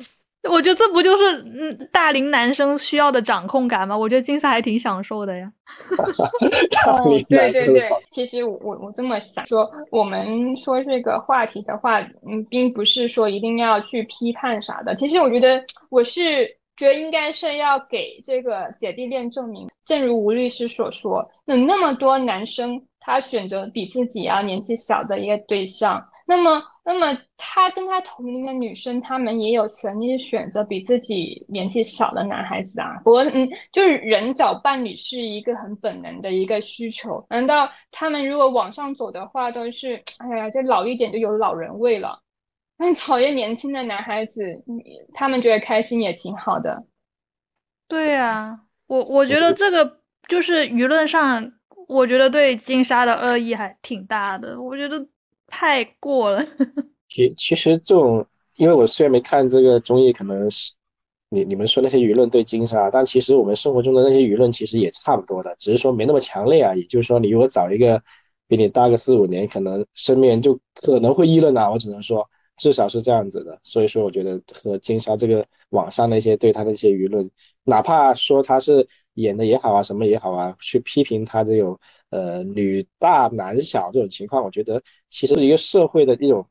[0.50, 3.98] 我觉得这不就是嗯大龄男生需要的掌控感吗？
[3.98, 5.46] 我觉得金色还挺享受的呀。
[7.30, 14.94] 对对对，其实我我这么想说，我们说这个话题的话，嗯，并不是说一定要去批判啥的。
[14.96, 19.70] 其实我觉得，我是觉得应该是要给这个姐弟恋证明。
[19.86, 26.06] 正如吴律师所说，那那么多男生他选择比自己要年纪小的一个对象。
[26.26, 33.00] 那么，那么他跟他同龄的女生，他们也有权利选择比自己年纪小的男孩子啊。
[33.04, 37.26] 不过，嗯，就是人找伴侣是一个很本能的一个需求。
[37.30, 42.22] 难道他们如果往上走的话，都是哎呀，这老一点就有老人味了？
[42.78, 44.64] 那讨厌年轻的男孩子，
[45.14, 46.86] 他们觉得开心也挺好的。
[47.88, 51.54] 对呀，我我觉得这个就是舆论上，
[51.88, 54.62] 我觉得对金莎的恶意还挺大的。
[54.62, 55.06] 我觉得。
[55.54, 56.44] 太过了。
[57.14, 60.74] 其其实这种，因为我虽然没看这个综艺，可能是
[61.30, 66.84] 你你们说那些舆论对金沙，但其实我们生活中的那些舆论其实也差不多的，只是说没那么强烈而已。
[66.88, 68.02] 就是说，你如果找一个
[68.48, 71.70] 比你大个四五年，可能身边就可能会议论啊。
[71.70, 73.60] 我只能说，至少是这样子的。
[73.64, 77.30] 所以说，我觉得和金莎这个网上那些对他的一些舆论，
[77.64, 81.80] 哪怕说他是演的也好啊，什么也好啊，去批评他这种。
[82.10, 86.46] 呃，女大男小这种情况，我觉得其实是一个社会的一种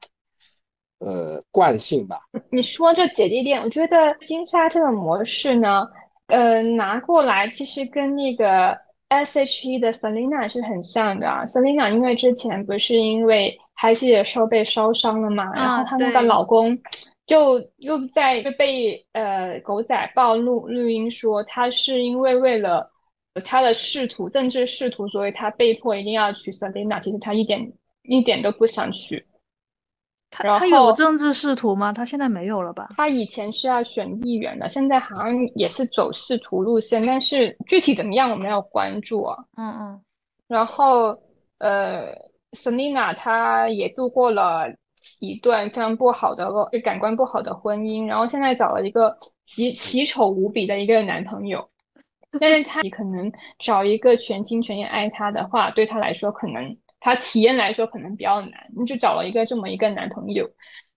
[0.99, 2.23] 呃惯性吧。
[2.51, 5.87] 你说这姐弟恋，我觉得金莎这个模式呢，
[6.27, 8.77] 呃，拿过来其实跟那个
[9.12, 11.27] S.H.E 的 Selina 是很像的。
[11.46, 16.79] Selina 因为之前不是因为拍戏的时候被烧伤了嘛，然后她那个老公
[17.27, 22.90] 就又在被呃狗仔暴露录音说，他是因为为了。
[23.46, 27.01] 他的仕途，政治仕途，所以他被迫一定要娶 Selina。
[27.01, 27.72] 其实他一点
[28.03, 29.25] 一点都不想娶。
[30.33, 31.92] 他他有政治仕途吗？
[31.92, 32.88] 他现在没有了吧？
[32.97, 39.37] 他以前是要选议员的，现在好像也是走仕途路线，但是具体怎么样我没有关注啊。
[39.59, 40.01] 嗯嗯。
[40.49, 41.16] 然后
[41.59, 42.07] 呃
[42.53, 44.64] ，Selina 她也度过了
[45.21, 46.51] 一段非常不好的、
[46.83, 51.68] 感官不好的婚姻，然后现在找了一个奇奇丑无比的一个男朋友。
[52.40, 58.71] 但是他可能找一个全心全意爱他的话，对他来说可能他体验来说可能比较难。
[58.77, 60.49] 你就找了一个这么一个男朋友，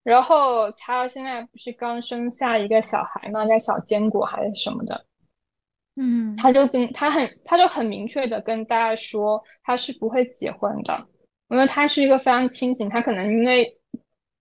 [0.03, 3.45] 然后他现在不是刚生下一个小孩嘛？
[3.47, 5.05] 叫小坚果还是什么的？
[5.95, 11.07] 嗯，他就跟他很，他就很明确的跟大家说，他是不会结婚的，
[11.49, 13.65] 因为他是一个非常清醒，他可能因为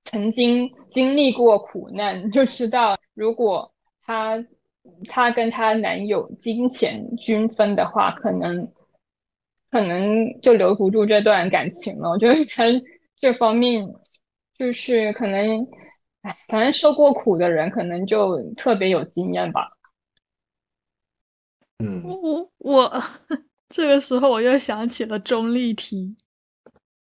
[0.05, 3.73] 曾经经历过苦难， 就知道如果
[4.03, 4.45] 他
[5.09, 8.71] 他跟他男友金钱均分的话，可能
[9.75, 12.09] 可能就留不住这段感情了。
[12.09, 12.63] 我觉得他
[13.19, 13.85] 这方面
[14.57, 15.67] 就是可能，
[16.23, 19.69] 哎，反正受过苦的人可能就特别有经验吧。
[21.85, 23.05] 嗯，我我
[23.69, 26.15] 这个时候我又想起了钟丽缇。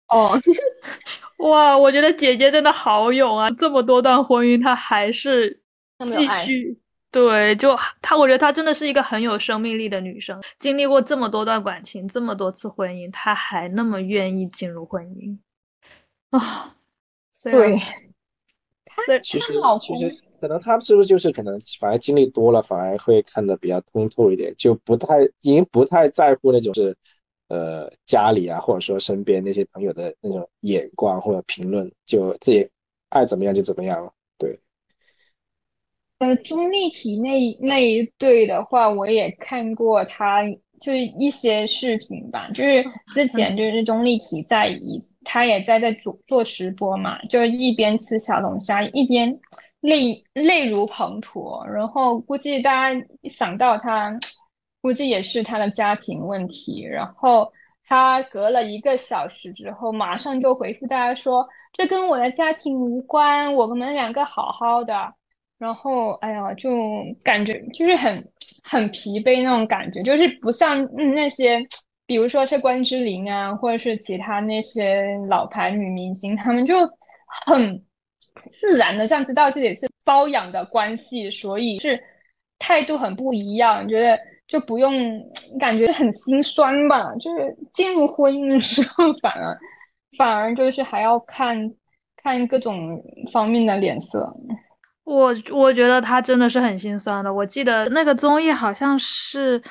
[0.09, 0.41] 哦，
[1.51, 3.51] 哇，我觉得姐姐真的好勇啊！
[3.51, 5.61] 这么多段婚姻，她还是
[6.09, 6.75] 继续
[7.17, 10.41] 对，就她，我觉得她真的是一个很有生命力的女生。
[10.59, 15.39] 经历过这么多段感情，这么多次婚姻，她还那么愿意进入婚姻
[16.31, 16.77] 啊！
[17.43, 17.77] 对，
[18.85, 19.53] 她其实
[19.87, 26.97] 其实可能她是不是就是可能反而经历多了，反而会看得比较通透一点，就不太已经不太在乎那种是。
[27.49, 32.69] 呃，家里啊，或者说身边那些朋友的那种眼光或者评论，就自己
[33.09, 34.13] 爱怎么样就怎么样了。
[36.19, 40.43] 对，呃，钟丽缇那那一对的话，我也看过，他
[40.81, 49.39] 就是一些视频吧，就是之前就是钟丽缇在一，她也在在做做直播嘛，就一边吃小龙虾，一边
[49.81, 54.19] 泪泪如滂沱，然后估计大家想到他。
[54.83, 57.53] 估计也是他的家庭问题，然后
[57.89, 65.13] 他隔了一个小时之后，马上就回复大家说：“这跟我的家庭无关，我们两个好好的。”
[65.59, 66.71] 然后，哎呀，就
[67.23, 68.29] 感觉就是很
[68.63, 71.61] 很疲惫那种感觉，就是不像那些，
[72.07, 76.77] 比如说是关之琳啊，或者是其他那些老牌女明星，她们就
[77.47, 77.83] 很
[78.53, 82.03] 自然的像知道自己是包养的关系，所以是
[82.59, 84.19] 态度很不一样，觉得。
[84.49, 84.95] 就不用
[85.59, 89.59] 感觉很心酸吧，就是进入婚姻的时候，反而
[90.17, 91.75] 反而就是还要看
[92.23, 94.33] 看各种方面的脸色。
[95.07, 97.33] 我我觉得他真的是很心酸的。
[97.33, 99.63] 我记得那个综艺好像是，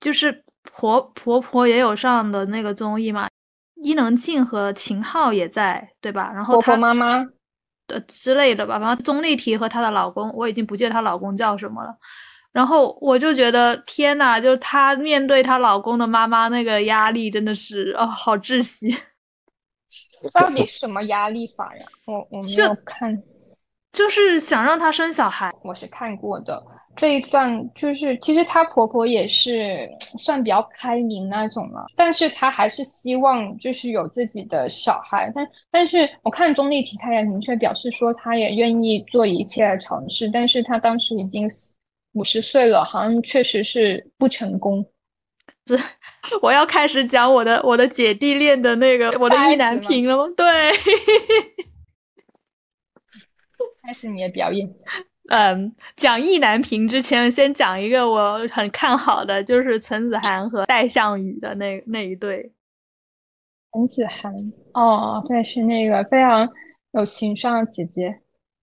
[0.00, 3.28] 就是婆婆婆也有上的那个综艺嘛，
[3.74, 6.30] 伊能静和秦昊也在，对吧？
[6.32, 7.26] 然后婆婆妈妈
[7.88, 8.78] 的之类的吧。
[8.78, 11.92] 然后钟丽缇和她的老公，我已经不记得她老公叫什么了。
[12.52, 18.96] 然后我就觉得天呐，就是她面对她老公的妈妈那个压力，真的是哦，好窒息。
[20.32, 21.84] 到底什么压力法呀？
[22.06, 23.20] 我我没有看，
[23.92, 25.52] 就是想让她生小孩。
[25.62, 26.62] 我是看过的
[26.96, 35.30] 这一段，就是其实她婆婆也是算比较开明那种了，但是她还是希望就是有自己的小孩。
[35.34, 41.74] 但但是我看钟丽缇，她也明确表示说，她也愿意做一切的尝试，但是她当时已经死。
[42.14, 44.84] 五十岁了，好像确实是不成功。
[45.64, 45.74] 这
[46.42, 50.24] 我要开始讲我的我的姐弟恋的那个我的意难平了吗？
[50.36, 50.70] 对，
[53.82, 54.68] 开始你的表演。
[55.28, 62.52] 嗯，讲意难平之前，先讲一个我很看好的，就是陈子涵和戴向宇的那那一对。
[63.72, 64.34] 陈子涵，
[64.74, 66.48] 哦，对，是那个非常
[66.92, 68.20] 有情商的姐姐。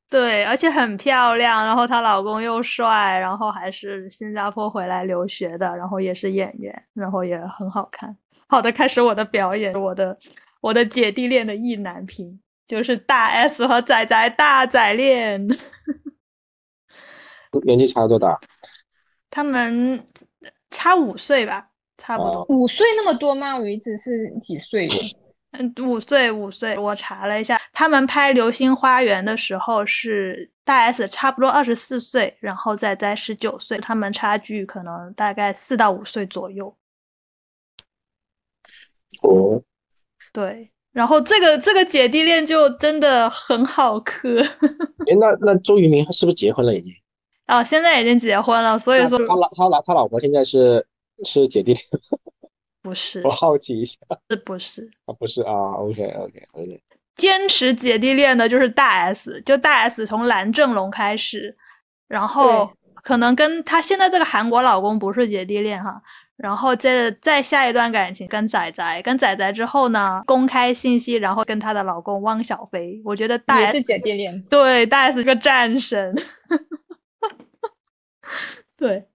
[0.10, 8.16] 对，而且很漂亮，然后她老公又帅，然后还是新加坡回来留学的，然后也是演员，然后也很好看。
[8.48, 10.18] 好的，开始我的表演，我的
[10.62, 15.48] 我的姐弟恋的意难平，就是大 S 和仔仔大仔恋。
[17.64, 18.40] 年纪差多大？
[19.32, 20.06] 他们
[20.70, 22.46] 差五岁吧，差不多。
[22.50, 23.58] 五岁那么多吗？
[23.58, 24.88] 我一直是几岁？
[25.54, 36.78] 嗯，五岁五岁，我查了一下，他们拍《流星花园》的时候是大 S 差不多二十四岁，然后仔仔十九岁，他们差距可能大概四到五岁左右。
[39.24, 39.64] 哦，
[40.32, 40.60] 对，
[40.92, 44.42] 然后这个这个姐弟恋就真的很好磕。
[45.08, 46.94] 哎，那那周渝民是不是结婚了已经？
[47.48, 50.86] 哦，现在已经结婚了，所以说他老他老他老婆现在是
[51.26, 51.84] 是姐弟恋。
[52.82, 53.98] 不是， 我好奇一下，
[54.30, 55.14] 是不是啊？
[55.20, 56.82] 不是啊，OK OK OK。
[57.18, 61.56] 坚持姐弟恋的就是大 S，就大 S 从蓝正龙开始，
[62.08, 62.72] 然后
[63.04, 66.02] 可能跟她现在这个韩国老公不是姐弟恋哈，
[66.42, 76.16] 然后接着再下一段感情跟仔仔，跟仔仔之后呢，公开信息，然后跟她的老公汪小菲，我觉得大 S 是姐弟恋，对，大 S 是个战神，
[78.78, 79.06] 对。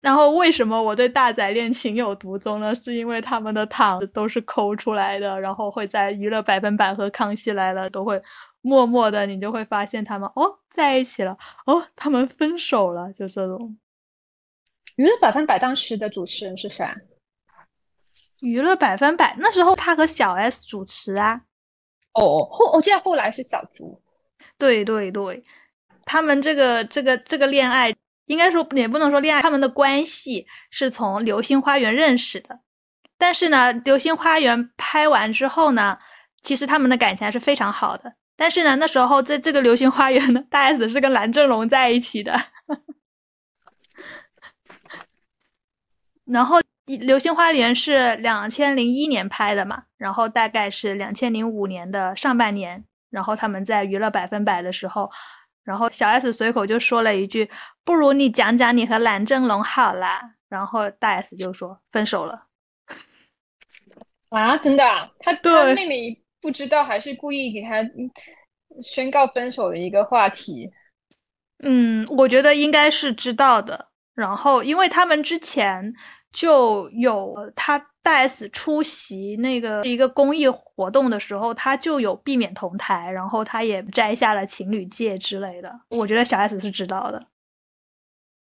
[0.00, 2.72] 然后为什么我对大仔恋情有独钟呢？
[2.72, 8.22] 是因为他们的糖都是抠出来的，然后会在娱乐百分百和康熙来了都会
[8.60, 11.36] 默默的，你就会发现他们哦在一起了，
[11.66, 13.76] 哦他们分手了，就这种。
[14.98, 16.84] 娱乐百分百当时的主持人是谁？
[18.40, 21.40] 娱乐百分百那时候他和小 S 主持啊。
[22.14, 24.02] 哦，后我记得后来是小猪。
[24.58, 25.40] 对对对，
[26.04, 27.94] 他们这个这个这个恋爱，
[28.26, 32.58] 应该说也不能说恋爱，他们的关系是从《流星花园》认识的。
[33.16, 35.96] 但是呢，《流星花园》拍完之后呢，
[36.42, 38.12] 其实他们的感情还是非常好的。
[38.36, 42.32] 但是呢，那时候在这个《流星花园》呢，大 S 是跟蓝正龙在一起的。
[46.30, 55.10] 然后《流星花园》是两千零一年拍的嘛，然后大概是两千零五年的上半年，然后他们在娱乐百分百的时候，
[55.64, 57.50] 然后小 S 随口就说了一句
[57.84, 62.46] ：“不如你讲讲你和蓝正龙好啦。”然后大 S 就说分手了。
[64.30, 64.84] 啊，真的？
[65.20, 67.82] 他他妹妹不知道，还是故意给他
[68.82, 70.70] 宣告分手的一个话题？
[71.62, 73.88] 嗯，我觉得应该是知道的。
[74.14, 75.94] 然后，因为他们之前
[76.30, 85.72] 就有他大 S 出席那个一个公益活动的时候，他就有避免同台，然后他也摘下了情侣戒之类的。
[85.90, 87.26] 我觉得小 S 是知道的。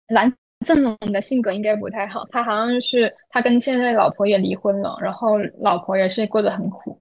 [0.08, 0.32] 蓝
[0.66, 7.00] 正龙的性格应该不太好，他好像是他跟现在老婆也离婚了，然后老婆也是过得很苦。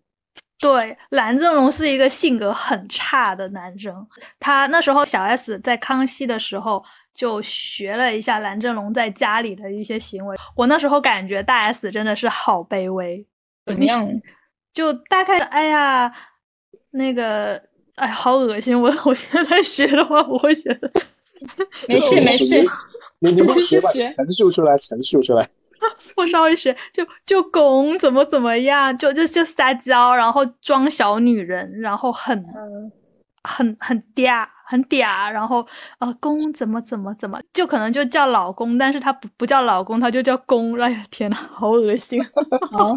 [0.60, 4.08] 对，蓝正龙是一个性格很差的男生。
[4.40, 6.84] 他那时候小 S 在康熙的时候。
[7.20, 13.26] 就学了一下蓝正龙在家里的一些行为，我那时候感觉大 S 真的是好卑微，
[13.66, 14.10] 怎么样？
[14.74, 16.10] 就大概，哎呀，
[16.92, 17.62] 那个，
[17.96, 18.82] 哎，好恶心！
[18.82, 20.90] 我我现在学的话，我会觉得
[21.90, 22.66] 没 事没事，
[23.20, 23.90] 你你不学吧？
[24.16, 25.46] 陈述出来，陈述出来。
[26.16, 32.42] 我稍微学，就就拱怎么怎么样，就就就撒娇，然后装小女人，然后很
[33.44, 34.48] 很很嗲。
[34.70, 35.66] 很嗲，然后
[35.98, 40.80] 呃，公怎么怎么怎么，就可能就叫老公，但是他不不叫老公，他就叫公。
[40.80, 42.24] 哎呀，天呐，好恶心，
[42.72, 42.96] 好，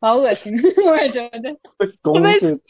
[0.00, 0.50] 好恶心，
[0.86, 1.54] 我也觉得。
[2.00, 2.62] 公是台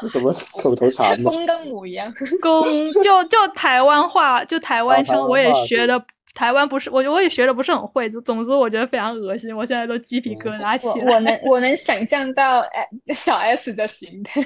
[0.00, 1.30] 是什么 口头禅吗？
[1.30, 2.10] 公跟母一样。
[2.40, 6.02] 公就就台湾话，就台湾腔，我也学的。
[6.34, 8.08] 台湾不是我，我也学的不是很会。
[8.08, 11.12] 就总之，我觉得非常恶心，我现在都鸡皮疙瘩起来。
[11.12, 14.40] 我能我能想象到哎小 S 的形态。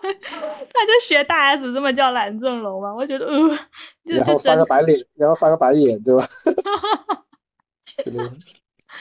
[0.72, 2.94] 他就学大 S 这么叫蓝正龙嘛？
[2.94, 3.58] 我觉得，呃，
[4.04, 6.24] 然后翻个白脸，然后翻个白眼，对吧？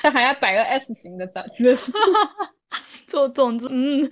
[0.02, 1.92] 他还要摆个 S 型的长姿势。
[3.08, 4.10] 总总之，嗯，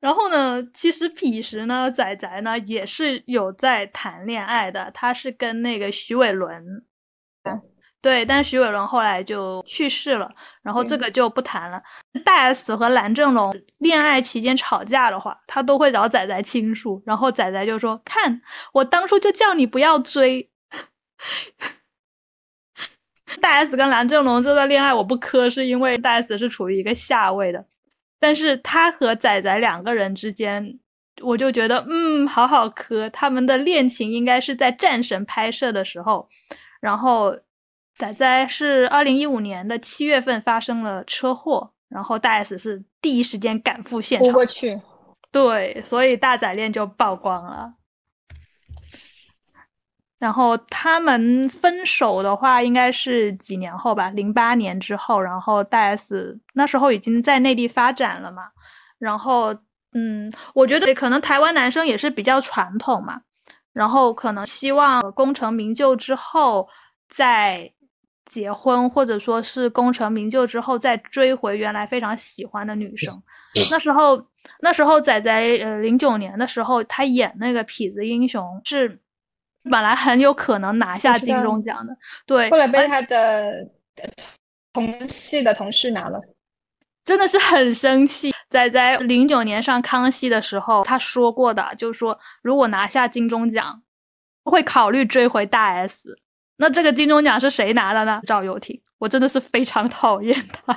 [0.00, 6.84] 然后呢，其实彼时呢，仔仔呢也是有在谈恋爱的，他是跟那个徐伟伦。
[8.02, 10.30] 对，但徐伟伦后来就去世了，
[10.62, 11.82] 然后这个就不谈了。
[12.24, 18.40] 大 S 和蓝正龙恋爱期间吵架的话，他都会找仔仔倾诉，然后仔仔就说：“看，
[18.72, 20.48] 我当初就叫你不要追。”
[23.42, 27.66] 大 S 跟蓝正龙这段恋爱我不磕，是因为大 S 是处于一个下位的，
[28.18, 30.80] 但是他和仔仔两个人之间，
[31.20, 33.10] 我就觉得嗯，好好磕。
[33.10, 36.26] 他们的恋情应该是在战神拍摄的时候，
[36.80, 37.36] 然后。
[37.92, 44.32] 仔仔是二零一五年的七月份发生了车祸，然后大 S 是第一时间赶赴现场。
[44.32, 44.80] 过去，
[45.30, 47.74] 对，所以大仔恋就曝光了。
[50.18, 55.20] 然后他们分手的话，应该是几年后吧，零八年之后。
[55.20, 58.44] 然后大 S 那时候已经在内地发展了嘛。
[58.98, 59.52] 然后，
[59.92, 63.20] 嗯，我觉得可能台湾男生也是比较传统嘛，
[63.74, 66.66] 然后可能希望功成名就之后
[67.08, 67.70] 再。
[68.30, 73.20] 结婚或者说是功成名就之后再追回原来非常喜欢的女生，
[73.72, 74.24] 那时候
[74.60, 79.00] 那时候仔仔呃零九年的时候他演那个痞子英雄是
[79.64, 81.92] 本来很有可能拿下金钟奖的，
[82.24, 83.52] 对，后来被他的
[84.72, 86.20] 同系的同事拿了，
[87.04, 88.32] 真的是很生气。
[88.48, 93.82] 仔仔零九年上康熙的时候他说过的，就是说如果拿下金钟奖
[94.44, 96.16] 会考虑追回大 S。
[96.60, 98.20] 那这个金钟奖是谁拿的呢？
[98.26, 100.74] 赵又廷，我真的是非常讨厌他。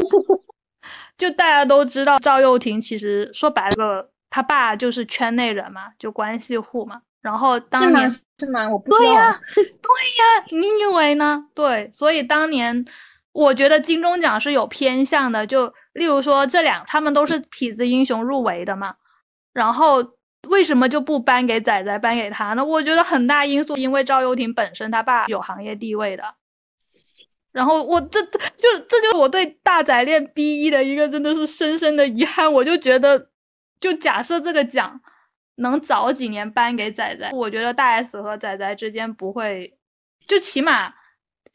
[1.17, 7.01] 就大家都知道，赵又廷其实说白了，他爸就是圈内人嘛，就关系户嘛。
[7.21, 8.69] 然后当年是吗？
[8.69, 8.97] 我不知道。
[8.97, 11.45] 对呀，对呀，你以为呢？
[11.53, 12.86] 对，所以当年
[13.34, 18.95] 我觉得金钟奖是有偏向的，就例如说这两，他们都是痞子英雄入围的嘛，
[19.51, 20.13] 然后。
[20.49, 22.63] 为什么就不颁给仔仔，颁给他呢？
[22.63, 26.35] 我觉得很大因素，因为赵又廷本身他爸有行业地位的。
[27.51, 32.51] 然后我这这就这就是我对大仔恋 B 一的一个真的是深深的遗憾。
[32.51, 33.29] 我就觉得，
[33.79, 34.99] 就假设这个奖
[35.57, 39.77] 能早几年颁给仔仔，我觉得大 S 和仔仔之间不会，
[40.27, 40.93] 就起码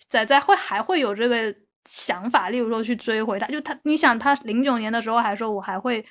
[0.09, 1.53] 仔仔会还会有这个
[1.85, 6.07] 想法，例如说去追回他，就他，你想他零九年的时候还说我还会，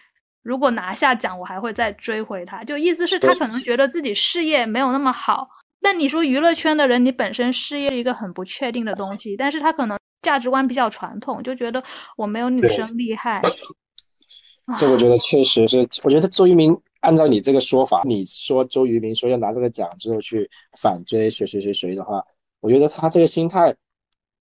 [0.48, 5.45] 如果拿下奖我还会再追回他，就意思是他可能觉得自己事业没有那么好。
[5.82, 11.84] 但你说娱乐圈的人，你本身事业一个很不确定的东西，但是他可能价值观比较传统，就觉得
[12.16, 13.41] 我没有女生厉害。
[14.78, 22.24] 这我觉得确实是，我觉得周渝民按照你这个说法，你说周渝民说要拿这个奖之后去反追谁谁谁谁的话，
[22.62, 23.76] 我觉得他这个心态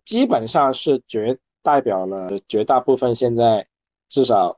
[0.05, 3.67] 基本上是绝代表了绝大部分现在
[4.09, 4.57] 至少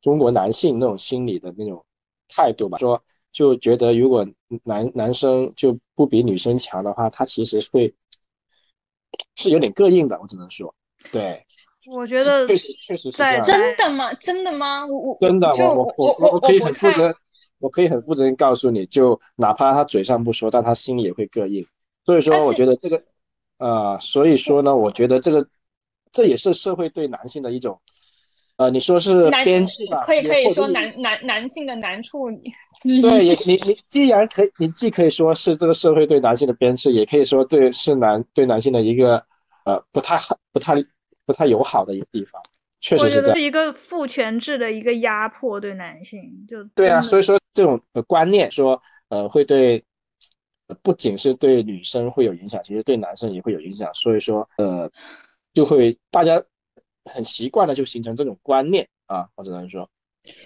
[0.00, 1.84] 中国男性那种心理的那种
[2.28, 4.26] 态度吧，说就觉得如果
[4.64, 7.94] 男男生就不比女生强的话，他其实会
[9.36, 10.74] 是有点膈应的，我只能说，
[11.12, 11.44] 对。
[11.90, 14.12] 我觉得确实确实在真的吗？
[14.14, 14.86] 真的吗？
[14.86, 17.14] 我我真的，我我我我我可以很负责，
[17.58, 21.66] 我可以很负责任告诉你，就哪怕他嘴上不说，但他心里也会膈应。
[22.04, 23.02] 所以说，我觉得这个，
[23.58, 25.48] 呃，所以说呢，我觉得这个，
[26.12, 27.80] 这也是社会对男性的一种，
[28.60, 30.04] 呃，你说是鞭笞吧？
[30.04, 32.30] 可以可以说男男男性的难处。
[33.02, 39.24] 对，也你你既然可以，你既可以说是这个社会对男性的鞭笞，也可以说对是男对男性的一个
[39.64, 40.84] 呃不太好不太。
[41.26, 42.42] 不太友好的一个地方，
[42.80, 49.84] 确实是一个父权制的一个压迫对男性，就对啊，所以说这种观念说，呃，会对，
[50.82, 54.90] 不仅是对女生会有影响，其实对男生也会有影响，所以说，呃，
[55.54, 56.42] 就会大家
[57.12, 59.88] 很习惯的就形成这种观念啊，我只能说。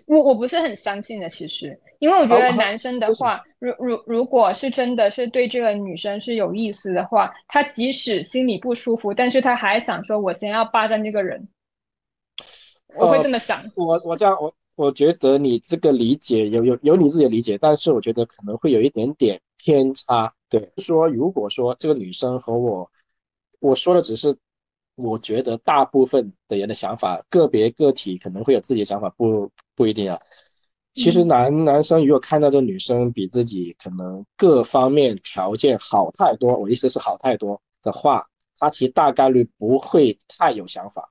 [0.07, 11.49] 我我不是很相信的，其实，因为我觉得男生的话，如如如果是真的是对这个女生是有意思的话，他即使心里不舒服，但是他还想说，我先要霸占这个人，
[12.95, 13.69] 我会这么想。
[13.75, 20.33] 我我这样，我我觉得你这个理解有有有你自己的理解，但是我觉得可能会有一点点偏差。
[20.49, 22.89] 对，说如果说这个女生和我，
[23.59, 24.39] 我说的只是。
[24.97, 30.21] 我觉得大部分的人的想法，个别个体可能会有自己的想法，不不一定啊。
[30.95, 41.11] 其实男男生如果看到这女生比自己可能各方面条件好太多，我意思是好太多的话，他其实大概率不会太有想法。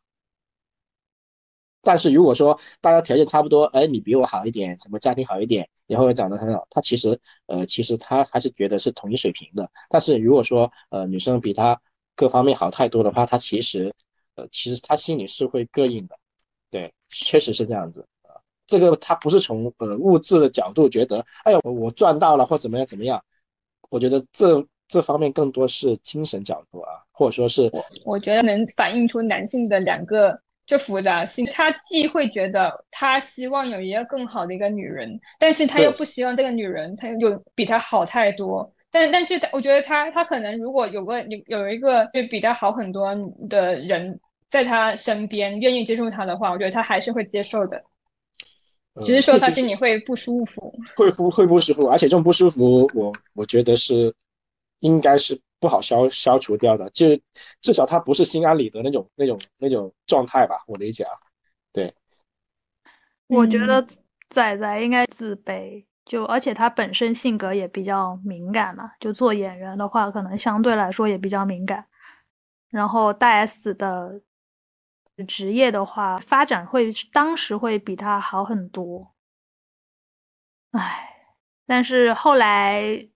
[1.82, 9.70] 但是如果说大家条件差不多，哎，你比我好一点，什么家庭好一点，然后长得很好，他其实呃，其实他还是觉得是同一水平的。
[9.90, 11.82] 但是如果说呃，女生比他。
[12.16, 13.94] 各方面好太多的话，他其实，
[14.36, 16.16] 呃，其实他心里是会膈应的，
[16.70, 18.42] 对，确实是这样子啊。
[18.66, 23.24] 这个他不是从呃物质的角度觉得，哎呀，我赚到了或怎么样怎么样，
[23.90, 38.73] 我觉得这这方面更多是精神角度啊，或者说是，我我觉得能反映出男性的两个就复杂性，他既会觉得他希望有一个更好的一个女人，但是他又不希望这个女人他有比他好太多。
[38.94, 43.10] 但但是，我觉得他他可能如果有个有有一个就比他好很多
[43.50, 47.84] 的人在他身边，愿意接受他的话，我觉得他还是会接受的。
[49.04, 51.88] 只是说他心里会不舒服，会不会不舒服？
[51.88, 54.14] 而且这种不舒服，我我觉得是
[54.82, 56.88] 应该是不好消消除掉的。
[56.92, 57.08] 就
[57.62, 61.14] 至少他不是心安理得那种那种那种状态吧，我理解啊。
[61.72, 61.92] 对，
[63.26, 63.84] 我觉得
[64.30, 65.84] 仔仔应该自卑。
[66.06, 71.86] 就而且他本身性格也比较敏感嘛，就做演员的话，可能相对来说也比较敏感。
[72.70, 74.22] 然后大 S 的
[75.26, 79.14] 职业的话，发展会当时会比他好很多。
[80.72, 81.10] 唉，
[81.66, 83.08] 但是后来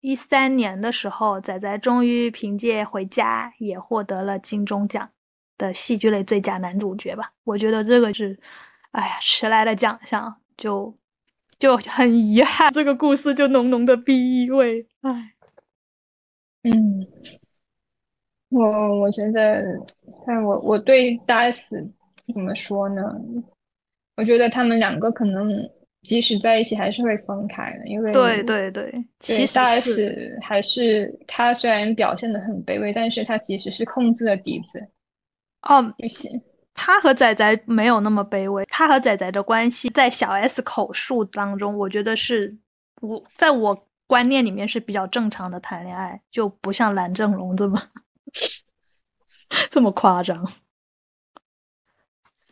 [0.00, 5.08] 一三年的时候，仔仔终于凭借《回家》也获得了金钟奖
[5.56, 7.32] 的戏剧类最佳男主角吧。
[7.44, 8.36] 我觉得这个是，
[8.90, 10.98] 哎呀，迟来的奖项就。
[11.64, 14.86] 就很遗憾，这个故事就浓浓的 B 意味。
[15.00, 15.32] 唉，
[16.62, 17.06] 嗯，
[18.50, 19.64] 我我觉得，
[20.26, 21.74] 但我我对大 S
[22.34, 23.02] 怎么说呢？
[24.16, 25.50] 我觉得他们两个可能
[26.02, 34.86] 即使在一起，还是会分开的，因为对对对，其实大 S 还是他虽然表现的很卑微，但是他其实是控制了底子。
[35.62, 36.30] 哦，不行。
[36.74, 42.54] 他和仔仔没有那么卑微，他和仔仔的关系在小 S 口述当中，我觉得是
[43.00, 47.80] 我在我观念里面是比较正常的谈恋爱，就不像蓝正龙这么
[49.70, 50.36] 这么夸张。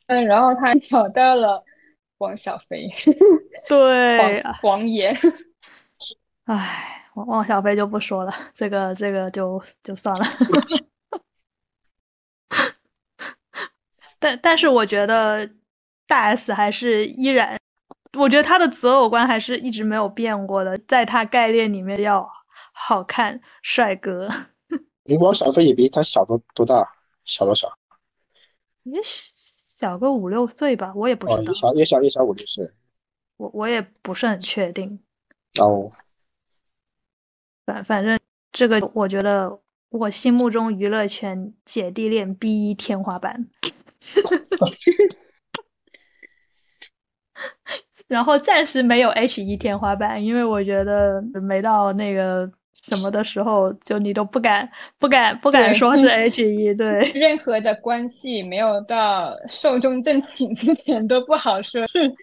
[0.06, 1.62] 嗯，然后他找到了
[2.18, 2.88] 王小飞，
[3.68, 5.16] 对， 王爷。
[6.44, 10.24] 唉，王王小飞就不说了，这个这个就就算了。
[14.22, 15.50] 但但是我觉得
[16.06, 17.58] 大 S 还是依然，
[18.16, 22.30] 我觉得她的择偶观还是一直没有变过的，在她概念里面要
[22.70, 24.28] 好看帅哥。
[25.06, 26.88] 你汪小菲也比他小多多大？
[27.24, 27.76] 小多少？
[28.84, 29.00] 也
[29.80, 32.64] 小个五六岁吧，我也不知哦，道也，小也小也小五六岁。
[33.38, 35.00] 我我也不是很确定。
[35.58, 35.88] 哦，
[37.66, 38.16] 反反正
[38.52, 39.58] 这个，我觉得
[39.88, 43.48] 我心目中娱乐圈姐弟恋 B 一天花板。
[48.08, 52.50] 然后暂时没有 H 一天花板，因为我觉得没到那个
[52.82, 56.74] 什么的时候，就你都不敢、不敢、不敢说是 H 一。
[56.74, 62.14] 对，任何的关系没有到寿终正寝之前都不好说，是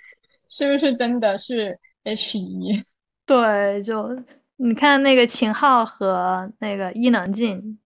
[0.47, 2.83] 是不是真的是 H 一？
[3.25, 4.15] 对，就
[4.57, 7.79] 你看那个秦昊和那个伊能静，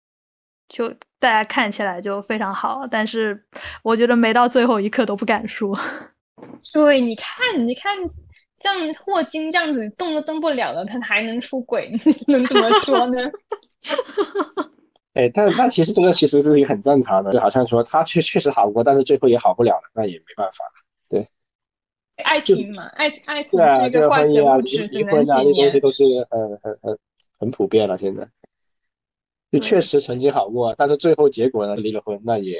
[0.72, 3.44] 就大家看起来就非常好，但是
[3.84, 5.78] 我觉得没到最后一刻都不敢说。
[6.74, 7.94] 对，你看，你看，
[8.56, 11.92] 像霍金这样子动都动不了了，他还能出轨，
[12.28, 13.20] 能怎么说呢？
[15.14, 20.64] 哎，但但其实这个其实是一个很正常的，就好像说他确确实好过，但是最后也好不了了，那也没办法。
[21.10, 21.28] 对
[22.24, 25.82] 爱情嘛，爱爱情是一个化婚姻啊、学物离质，只能几离婚啊，这东西年。
[25.82, 26.98] 都是很很很
[27.40, 27.98] 很普遍了。
[27.98, 28.26] 现在
[29.52, 32.58] 就确实曾经好过，但是最后结果呢离了婚，那也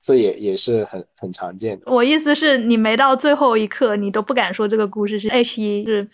[0.00, 1.90] 这也也是很很常见的。
[1.90, 6.08] 我意思是你没到最后一刻，你都不敢说这个故事是 H 一，是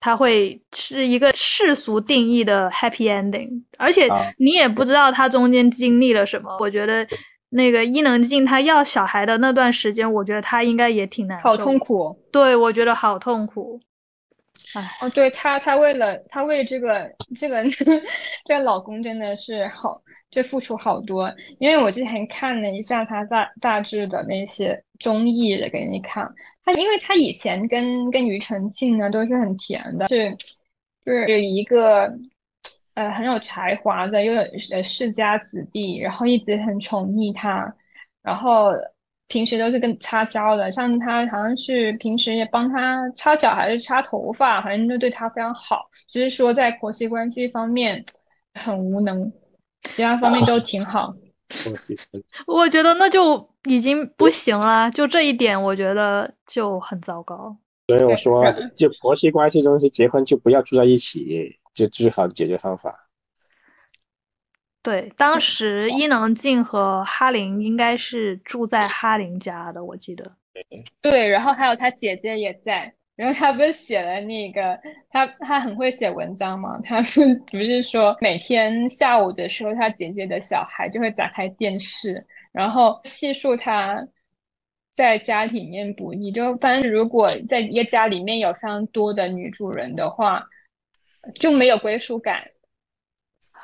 [0.00, 6.56] 它会是一个世俗定义的 happy ending，而且啊你也不知道他中间经历了什么。
[6.58, 7.06] 我觉得
[7.50, 11.78] 那个伊能静她要小孩的那段时间，我觉得她应该也挺难受，好痛。
[11.78, 12.16] 苦哦！
[12.32, 13.80] 对，我觉得好痛苦。
[15.00, 17.62] 哦，对她，她为了她为这个这个
[18.44, 20.00] 这个老公真的是好，
[20.30, 21.30] 就付出好多。
[21.58, 26.26] 因为我之前看了一下她大大致的那些综艺的给你看，
[26.64, 30.30] 她因为她以前跟跟庾澄庆呢都是很甜的，是
[31.04, 32.10] 就是有一个
[32.94, 37.74] 呃很有才华的，又有世家子弟，然后一直很宠溺他，
[38.22, 38.70] 然后
[39.32, 45.88] 平时都是跟擦胶的，像他好像是平时也帮他擦脚还是擦头发，反正就对他非常好。
[46.06, 48.04] 只是说在婆媳关系方面
[48.52, 49.32] 很无能，
[49.96, 51.14] 其他方面都挺好。
[52.46, 57.56] 我觉得那就已经不行了，就这一点，我觉得就很糟糕。
[57.86, 58.44] 所以我说，
[58.76, 63.01] 就婆媳关系中是结婚就不要住在一起，就最好的解决方法。
[64.82, 70.30] 对，当时伊能静和哈林应该是住在哈林家的，我记得。
[71.00, 74.78] 对，然后还有他姐姐也在，然后他不是写了那个，
[75.08, 77.20] 他他很会写文章嘛，他不
[77.50, 84.04] 不是说每天下午的时候，他姐姐的小孩就会打开电视，然后细数他
[84.96, 90.44] 在家里面不易，就反正如果在一个家里面有非常多的女主人的话，
[91.36, 92.42] 就没有归属感。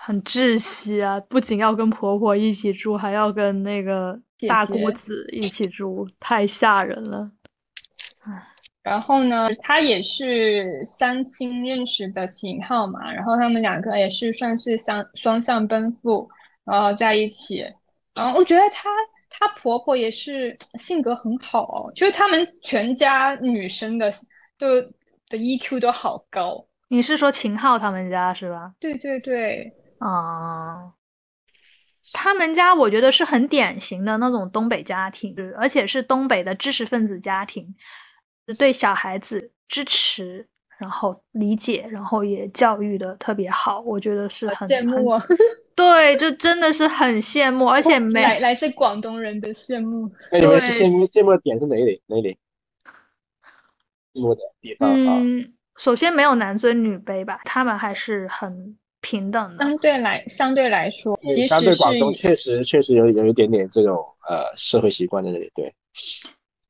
[0.00, 1.20] 很窒息啊！
[1.28, 4.18] 不仅要跟婆婆一起住，还要跟那个
[4.48, 7.30] 大姑子一起住，太吓人了。
[8.82, 16.26] 然后呢，他也是相亲认识的秦昊嘛，然后他们两个也是算是相双向奔赴，
[16.64, 17.62] 然后在一起。
[18.14, 18.88] 然后我觉得她
[19.28, 24.10] 她婆婆也是性格很好哦，就是他们全家女生的
[24.56, 24.80] 都
[25.28, 26.64] 的 EQ 都好高。
[26.88, 28.72] 你是说秦昊他们家是吧？
[28.80, 30.92] 对对对，啊、
[32.12, 37.74] 他们家我觉得是很典型的那种东北家庭，而且是东北的知识分子家庭，
[38.58, 45.22] 对小孩子支持，然后理解，然后也教育的特别好，我觉得是很很羡慕哦，
[45.74, 50.10] 对，就真的是很羡慕，而且没来来自广东人的羡慕。
[50.32, 52.02] 那你们是对羡慕羡慕的点是哪里？
[52.06, 52.38] 哪里？
[54.14, 55.18] 羡慕的地方啊？
[55.20, 59.64] 嗯，首先没有男尊女卑吧，他们还是很平等的。
[59.64, 63.96] 相对来相对来说，对即使是相对广东确实确实有有一点点这种
[64.28, 65.74] 呃社会习惯在这里，对。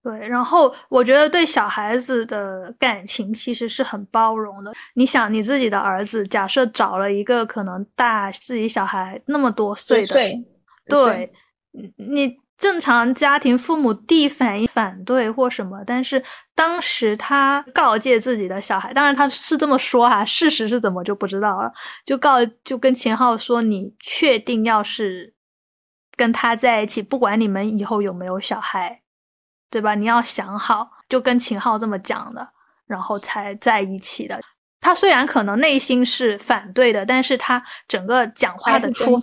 [0.00, 4.72] 对，然后我觉得对小孩子的感情其实是很包容的。
[4.94, 10.44] 你想，你自己的儿子，假设找了一个可能大自己小孩那么多岁的，十岁，
[10.88, 11.30] 对，
[11.72, 16.22] 你你正常家庭父母第一反应反对或什么，但是
[16.56, 21.72] 当时他告诫自己的小孩，当然他是这么说哈，事实是怎么就不知道了，
[22.04, 25.32] 就告就跟秦昊说，你确定要是
[26.16, 29.02] 跟他在一起，不管你们以后有没有小孩，
[29.70, 29.94] 对吧？
[29.94, 32.48] 你要想好，就跟秦昊这么讲的，
[32.88, 34.40] 然后才在一起的。
[34.80, 39.20] 他虽然可能内心是反对的，但是他整个讲话的出。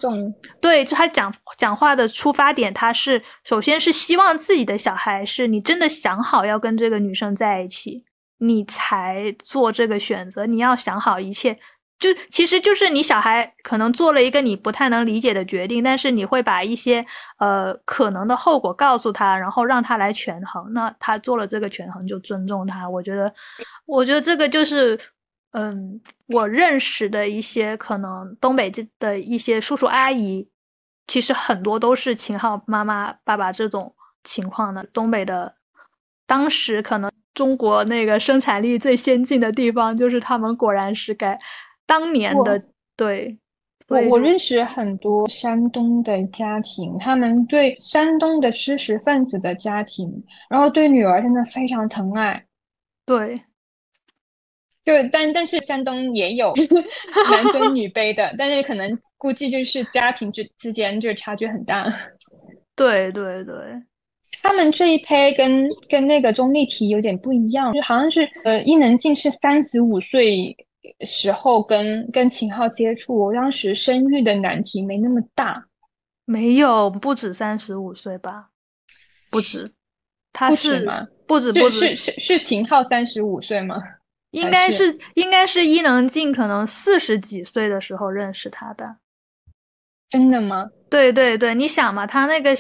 [0.60, 8.03] 对，就他讲讲话的出发点，他是首先是希望自己的小孩是你真的想好要跟这个女生在一起，
[8.39, 10.45] 你才做这个选择。
[10.45, 11.58] 你要想好一切
[11.97, 17.06] 就其实就是你小孩可能做了一个你不太能理解的决定，但是你会把一些
[17.39, 20.74] 呃可能的后果告诉他，然后让他来权衡。
[20.74, 22.89] 那他做了这个权衡，就尊重他。
[22.89, 23.34] 我觉得，
[23.86, 24.99] 我觉得这个就是
[25.58, 30.45] 嗯，我认识的一些可能东北的一些叔叔阿姨，
[31.08, 33.95] 其实很多都是秦昊妈妈爸爸这种
[34.26, 34.86] 情况的。
[34.91, 35.56] 东北的
[36.28, 41.39] 当时可能中国那个生产力最先进的地方，就是他们果然是该。
[41.86, 42.62] 当年的
[42.97, 43.38] 对，
[43.88, 50.12] 我我认识很多山东的家庭，他们对山东的知识分子的家庭，
[50.49, 52.43] 然后对女儿真的非常疼爱。
[53.06, 53.39] 对，
[54.86, 56.53] 就但但是山东也有
[57.31, 61.91] 男尊女卑的，但是可能估计就是家庭之之间就差距很大。
[62.75, 63.55] 对对对，
[64.43, 70.55] 他们这一胚跟跟那个钟丽缇有点不一样，就好像是呃伊能静是三十五岁。
[71.03, 75.65] 时候跟跟秦昊接触，我当时生育的难题没那么大，
[76.25, 78.49] 没有不止三十五岁吧？
[79.31, 79.73] 不止，
[80.31, 81.07] 他是吗？
[81.25, 83.77] 不止不止是是是秦昊三十五岁吗？
[84.36, 88.97] 应该是应该是伊能静可能四十几岁的时候认识他的，
[90.09, 90.69] 真的吗？
[90.89, 92.51] 对对对，你想嘛，他那个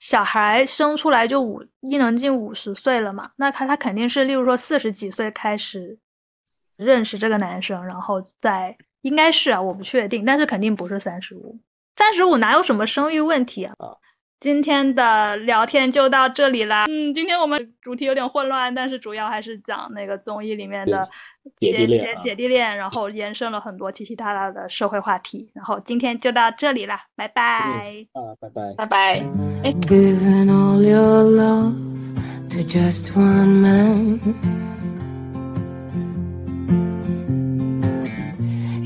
[0.00, 5.98] 小孩生出来就五伊能静五十岁了嘛，那他他肯定是例如说四十几岁开始。
[6.78, 11.58] 认识这个男生，然后再应该是啊，我不确定，但是肯定不是三十五，
[11.96, 13.74] 三十五哪有什么生育问题啊？
[14.38, 16.84] 今天的聊天就到这里啦。
[16.88, 21.08] 嗯，今天我们主题有点混乱，但是主要还是讲那个综艺里面的
[21.58, 25.50] 姐弟恋，姐弟恋，然后延伸了很多其其他他的社会话题。
[25.54, 28.06] 然后今天就到这里啦，拜拜。
[28.12, 29.22] 啊，拜拜，拜拜。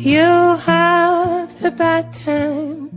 [0.03, 2.90] You have the bad time